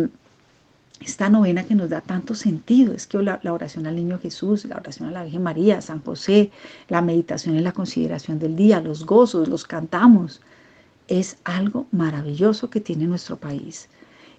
esta 1.00 1.30
novena 1.30 1.64
que 1.64 1.76
nos 1.76 1.90
da 1.90 2.02
tanto 2.02 2.36
sentido 2.36 2.94
es 2.94 3.08
que 3.08 3.24
la, 3.24 3.40
la, 3.42 3.54
oración 3.54 3.88
al 3.88 3.96
niño 3.96 4.20
Jesús, 4.20 4.66
la 4.66 4.76
oración 4.76 5.08
a 5.08 5.14
la 5.14 5.24
Virgen 5.24 5.44
María, 5.44 5.82
San 5.82 6.04
José, 6.04 6.52
la 6.90 7.02
meditación 7.02 7.56
y 7.56 7.62
la 7.62 7.72
consideración 7.72 8.38
del 8.38 8.58
día, 8.58 8.82
los 8.82 9.06
gozos, 9.06 9.48
los 9.48 9.64
cantamos, 9.64 10.42
es 11.08 11.38
algo 11.46 11.88
maravilloso 11.92 12.70
que 12.70 12.82
tiene 12.82 13.08
nuestro 13.08 13.38
país 13.38 13.88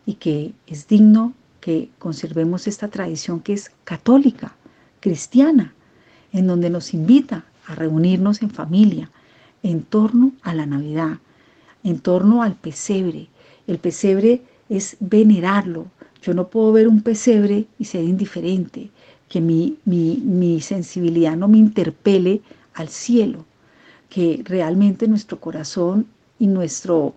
y 0.05 0.15
que 0.15 0.53
es 0.67 0.87
digno 0.87 1.33
conservemos 1.99 2.67
esta 2.67 2.89
tradición 2.89 3.41
que 3.41 3.53
es 3.53 3.71
católica, 3.85 4.57
cristiana, 5.01 5.75
en 6.33 6.47
donde 6.47 6.71
nos 6.71 6.95
invita 6.95 7.45
a 7.67 7.75
reunirnos 7.75 8.43
en 8.43 8.51
familia 8.51 9.11
en 9.63 9.83
torno 9.83 10.33
a 10.43 10.55
la 10.55 10.67
Navidad, 10.67 11.19
en 11.85 11.99
torno 12.01 12.43
al 12.43 12.55
pesebre. 12.55 13.29
El 13.67 13.79
pesebre 13.79 14.43
es 14.69 14.97
venerarlo. 15.01 15.87
Yo 16.23 16.35
no 16.35 16.49
puedo 16.49 16.73
ver 16.73 16.89
un 16.89 17.03
pesebre 17.03 17.67
y 17.79 17.85
ser 17.85 18.05
indiferente, 18.05 18.91
que 19.29 19.41
mi, 19.41 19.77
mi, 19.85 20.61
sensibilidad 20.61 21.37
no 21.37 21.49
me 21.49 21.59
interpele 21.59 22.41
al 22.75 22.89
cielo, 22.89 23.45
que 24.09 24.43
realmente 24.45 25.07
nuestro 25.07 25.39
corazón 25.39 26.07
y 26.39 26.47
nuestro, 26.47 27.15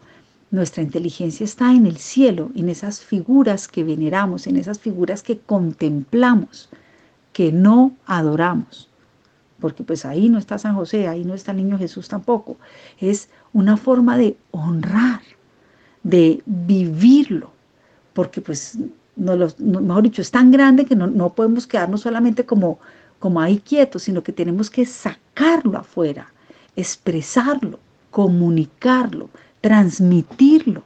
nuestra 0.52 0.84
inteligencia 0.84 1.43
está 1.43 1.72
en 1.72 1.86
el 1.86 1.97
cielo, 1.97 2.52
en 2.56 2.70
esas 2.70 3.02
figuras 3.02 3.68
que 3.68 3.84
veneramos, 3.84 4.47
en 4.47 4.58
esas 4.58 4.80
figuras 4.80 5.24
que 5.24 5.39
contemplamos, 5.39 6.70
que 7.34 7.52
no 7.52 7.93
adoramos 8.06 8.91
porque 9.62 9.84
pues 9.84 10.04
ahí 10.04 10.28
no 10.28 10.39
está 10.39 10.58
San 10.58 10.76
José, 10.76 11.08
ahí 11.08 11.24
no 11.24 11.36
está 11.36 11.52
el 11.52 11.58
niño 11.58 11.78
Jesús 11.78 12.10
tampoco. 12.10 12.58
Es 12.99 13.30
una 13.54 13.78
forma 13.78 14.18
de 14.18 14.36
honrar, 14.49 15.22
de 16.04 16.41
vivirlo, 16.45 17.52
porque 18.14 18.41
pues, 18.41 18.78
no 19.16 19.38
mejor 19.60 20.04
dicho, 20.04 20.22
es 20.22 20.32
tan 20.32 20.52
grande 20.52 20.86
que 20.86 20.95
no, 20.95 21.30
podemos 21.34 21.68
quedarnos 21.68 22.02
solamente 22.02 22.43
como, 22.43 22.80
como 23.20 23.39
ahí 23.39 23.60
quietos, 23.60 24.04
sino 24.04 24.24
que 24.24 24.34
tenemos 24.34 24.70
que 24.70 24.86
sacarlo 24.86 25.78
afuera, 25.78 26.34
expresarlo, 26.76 27.80
comunicarlo, 28.10 29.30
transmitirlo. 29.62 30.84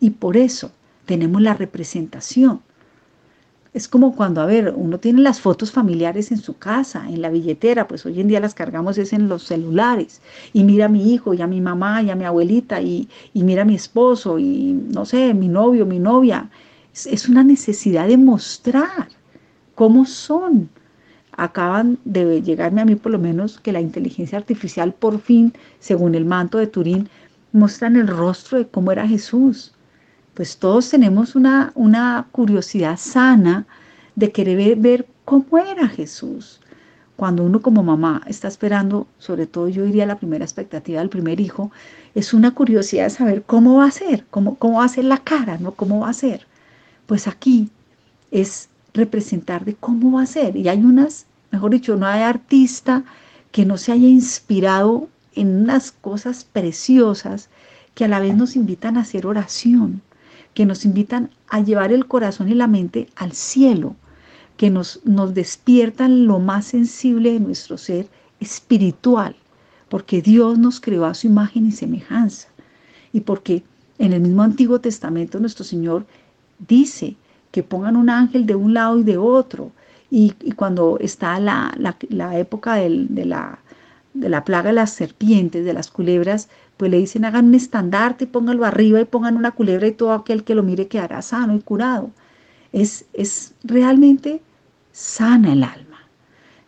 Y 0.00 0.10
por 0.10 0.36
eso 0.36 0.70
tenemos 1.06 1.40
la 1.40 1.54
representación 1.54 2.60
es 3.74 3.88
como 3.88 4.14
cuando, 4.14 4.42
a 4.42 4.46
ver, 4.46 4.74
uno 4.76 4.98
tiene 4.98 5.22
las 5.22 5.40
fotos 5.40 5.72
familiares 5.72 6.30
en 6.30 6.38
su 6.38 6.58
casa, 6.58 7.06
en 7.08 7.22
la 7.22 7.30
billetera, 7.30 7.88
pues 7.88 8.04
hoy 8.04 8.20
en 8.20 8.28
día 8.28 8.38
las 8.38 8.54
cargamos 8.54 8.98
es 8.98 9.14
en 9.14 9.28
los 9.28 9.44
celulares. 9.44 10.20
Y 10.52 10.64
mira 10.64 10.86
a 10.86 10.88
mi 10.88 11.14
hijo, 11.14 11.32
y 11.32 11.40
a 11.40 11.46
mi 11.46 11.60
mamá, 11.62 12.02
y 12.02 12.10
a 12.10 12.14
mi 12.14 12.24
abuelita, 12.24 12.82
y, 12.82 13.08
mira 13.32 13.62
a 13.62 13.64
mi 13.64 13.74
esposo, 13.74 14.38
y 14.38 14.74
no 14.74 15.06
sé, 15.06 15.32
mi 15.32 15.48
novio, 15.48 15.86
mi 15.86 15.98
novia. 15.98 16.50
Es, 16.92 17.28
una 17.28 17.42
necesidad 17.42 18.08
de 18.08 18.18
mostrar 18.18 19.08
cómo 19.74 20.04
son. 20.04 20.68
Acaban 21.34 21.98
de 22.04 22.42
llegarme 22.42 22.82
a 22.82 22.84
mí 22.84 22.94
por 22.94 23.10
lo 23.10 23.18
menos 23.18 23.58
que 23.58 23.72
la 23.72 23.80
inteligencia 23.80 24.36
artificial 24.36 24.92
por 24.92 25.18
fin, 25.18 25.54
según 25.78 26.14
el 26.14 26.26
manto 26.26 26.58
de 26.58 26.66
Turín, 26.66 27.08
muestran 27.52 27.96
el 27.96 28.08
rostro 28.08 28.58
de 28.58 28.66
cómo 28.66 28.92
era 28.92 29.06
Jesús 29.06 29.72
pues 30.34 30.56
todos 30.56 30.88
tenemos 30.88 31.34
una, 31.34 31.72
una 31.74 32.26
curiosidad 32.32 32.96
sana 32.98 33.66
de 34.16 34.32
querer 34.32 34.76
ver, 34.76 35.06
cómo 35.24 35.58
era 35.58 35.88
Jesús. 35.88 36.60
Cuando 37.16 37.44
uno 37.44 37.60
como 37.60 37.82
mamá 37.82 38.22
está 38.26 38.48
esperando, 38.48 39.06
sobre 39.18 39.46
todo 39.46 39.68
yo 39.68 39.84
diría 39.84 40.06
la 40.06 40.18
primera 40.18 40.44
expectativa 40.44 41.00
del 41.00 41.10
primer 41.10 41.40
hijo, 41.40 41.70
es 42.14 42.32
una 42.32 42.52
curiosidad 42.52 43.04
de 43.04 43.10
saber 43.10 43.42
cómo 43.42 43.76
va 43.76 43.86
a 43.86 43.90
ser, 43.90 44.24
cómo, 44.30 44.56
cómo 44.56 44.78
va 44.78 44.84
a 44.84 44.88
ser 44.88 45.04
la 45.04 45.18
cara, 45.18 45.58
¿no? 45.58 45.72
¿Cómo 45.72 46.00
va 46.00 46.08
a 46.08 46.14
ser? 46.14 46.46
Pues 47.06 47.28
aquí 47.28 47.70
es 48.30 48.68
representar 48.94 49.64
de 49.64 49.74
cómo 49.74 50.16
va 50.16 50.22
a 50.22 50.26
ser. 50.26 50.56
Y 50.56 50.68
hay 50.68 50.78
unas, 50.78 51.26
mejor 51.50 51.72
dicho, 51.72 51.96
no 51.96 52.06
hay 52.06 52.22
artista 52.22 53.04
que 53.50 53.66
no 53.66 53.76
se 53.76 53.92
haya 53.92 54.08
inspirado 54.08 55.08
en 55.34 55.62
unas 55.62 55.92
cosas 55.92 56.44
preciosas 56.44 57.48
que 57.94 58.04
a 58.04 58.08
la 58.08 58.20
vez 58.20 58.34
nos 58.36 58.56
invitan 58.56 58.96
a 58.96 59.00
hacer 59.00 59.26
oración 59.26 60.02
que 60.54 60.66
nos 60.66 60.84
invitan 60.84 61.30
a 61.48 61.60
llevar 61.60 61.92
el 61.92 62.06
corazón 62.06 62.48
y 62.48 62.54
la 62.54 62.66
mente 62.66 63.08
al 63.16 63.32
cielo, 63.32 63.96
que 64.56 64.70
nos, 64.70 65.00
nos 65.04 65.34
despiertan 65.34 66.26
lo 66.26 66.38
más 66.38 66.66
sensible 66.66 67.32
de 67.32 67.40
nuestro 67.40 67.78
ser 67.78 68.08
espiritual, 68.40 69.34
porque 69.88 70.22
Dios 70.22 70.58
nos 70.58 70.80
creó 70.80 71.06
a 71.06 71.14
su 71.14 71.26
imagen 71.26 71.66
y 71.66 71.72
semejanza, 71.72 72.48
y 73.12 73.20
porque 73.20 73.62
en 73.98 74.12
el 74.12 74.20
mismo 74.20 74.42
Antiguo 74.42 74.80
Testamento 74.80 75.38
nuestro 75.40 75.64
Señor 75.64 76.06
dice 76.58 77.16
que 77.50 77.62
pongan 77.62 77.96
un 77.96 78.10
ángel 78.10 78.46
de 78.46 78.54
un 78.54 78.74
lado 78.74 78.98
y 78.98 79.04
de 79.04 79.16
otro, 79.16 79.72
y, 80.10 80.32
cuando 80.56 80.98
está 81.00 81.40
la, 81.40 81.74
época 82.34 82.74
de, 82.74 83.24
la, 83.24 83.58
de 84.14 84.28
la 84.28 84.44
plaga 84.44 84.70
de 84.70 84.74
las 84.74 84.90
serpientes, 84.90 85.64
de 85.64 85.72
las 85.72 85.90
culebras, 85.90 86.48
pues 86.76 86.90
le 86.90 86.98
dicen 86.98 87.24
hagan 87.24 87.46
un 87.46 87.54
estandarte, 87.54 88.26
pónganlo 88.26 88.64
arriba 88.64 89.00
y 89.00 89.04
pongan 89.04 89.36
una 89.36 89.52
culebra 89.52 89.86
y 89.86 89.92
todo 89.92 90.12
aquel 90.12 90.44
que 90.44 90.54
lo 90.54 90.62
mire 90.62 90.88
quedará 90.88 91.22
sano 91.22 91.54
y 91.54 91.60
curado. 91.60 92.10
Es, 92.72 93.06
es 93.12 93.54
realmente 93.64 94.42
sana 94.92 95.52
el 95.52 95.64
alma. 95.64 96.00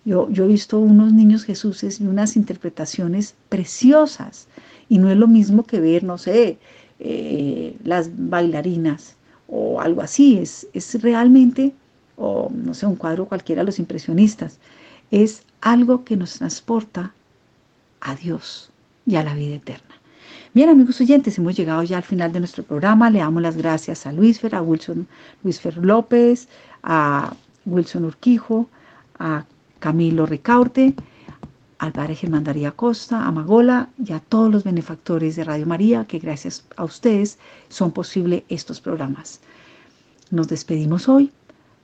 Yo, 0.05 0.29
yo 0.31 0.45
he 0.45 0.49
visto 0.49 0.79
unos 0.79 1.13
niños 1.13 1.45
Jesús 1.45 1.83
y 1.83 2.07
unas 2.07 2.37
interpretaciones 2.37 3.35
preciosas 3.49 4.49
y 4.89 4.99
no 4.99 5.11
es 5.11 5.17
lo 5.17 5.27
mismo 5.27 5.65
que 5.65 5.81
ver, 5.81 6.05
no 6.05 6.19
sé, 6.19 6.59
eh, 7.01 7.77
las 7.85 8.11
bailarinas 8.13 9.17
o 9.49 9.81
algo 9.81 10.03
así, 10.03 10.39
es, 10.39 10.69
es 10.73 11.01
realmente, 11.03 11.75
o 12.17 12.51
no 12.55 12.75
sé, 12.75 12.87
un 12.87 12.97
cuadro 12.97 13.27
cualquiera 13.27 13.63
los 13.63 13.79
impresionistas, 13.79 14.59
es 15.11 15.43
algo 15.61 16.05
que 16.05 16.17
nos 16.17 16.35
transporta 16.35 17.13
a 18.05 18.15
Dios 18.15 18.71
y 19.05 19.17
a 19.17 19.25
la 19.25 19.35
vida 19.35 19.57
eterna. 19.57 19.95
Bien, 20.55 20.69
amigos 20.69 21.01
oyentes, 21.01 21.37
hemos 21.39 21.57
llegado 21.57 21.83
ya 21.83 21.97
al 21.97 22.05
final 22.05 22.33
de 22.33 22.39
nuestro 22.39 22.63
programa. 22.63 23.11
Le 23.11 23.19
damos 23.19 23.43
las 23.43 23.57
gracias 23.57 24.07
a 24.07 24.13
Luis 24.13 24.39
Fer, 24.39 24.55
a 24.55 24.63
Wilson, 24.63 25.09
Luis 25.43 25.61
Fer 25.61 25.77
López, 25.79 26.49
a 26.85 27.35
Wilson 27.65 28.05
Urquijo, 28.05 28.69
a 29.19 29.45
Camilo 29.81 30.27
Ricaurte, 30.27 30.95
al 31.79 31.93
padre 31.93 32.15
Germán 32.15 32.45
Daría 32.45 32.71
Costa, 32.71 33.27
a 33.27 33.33
Magola 33.33 33.89
y 33.99 34.13
a 34.13 34.21
todos 34.21 34.53
los 34.53 34.63
benefactores 34.63 35.35
de 35.35 35.43
Radio 35.43 35.67
María, 35.67 36.05
que 36.05 36.21
gracias 36.21 36.65
a 36.77 36.85
ustedes 36.85 37.39
son 37.69 37.91
posibles 37.91 38.45
estos 38.49 38.81
programas. 38.81 39.41
Nos 40.31 40.47
despedimos 40.47 41.09
hoy. 41.09 41.33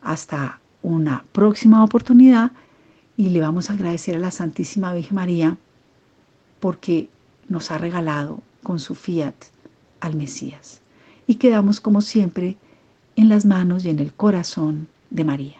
Hasta 0.00 0.60
una 0.82 1.24
próxima 1.32 1.82
oportunidad 1.82 2.52
y 3.16 3.30
le 3.30 3.40
vamos 3.40 3.68
a 3.68 3.72
agradecer 3.72 4.16
a 4.16 4.20
la 4.20 4.30
Santísima 4.30 4.94
Virgen 4.94 5.16
María 5.16 5.56
porque 6.60 7.08
nos 7.48 7.70
ha 7.70 7.78
regalado 7.78 8.40
con 8.62 8.78
su 8.78 8.94
fiat 8.94 9.34
al 10.00 10.14
Mesías. 10.14 10.80
Y 11.26 11.36
quedamos 11.36 11.80
como 11.80 12.00
siempre 12.00 12.56
en 13.16 13.28
las 13.28 13.44
manos 13.44 13.84
y 13.84 13.90
en 13.90 13.98
el 13.98 14.12
corazón 14.12 14.88
de 15.10 15.24
María. 15.24 15.59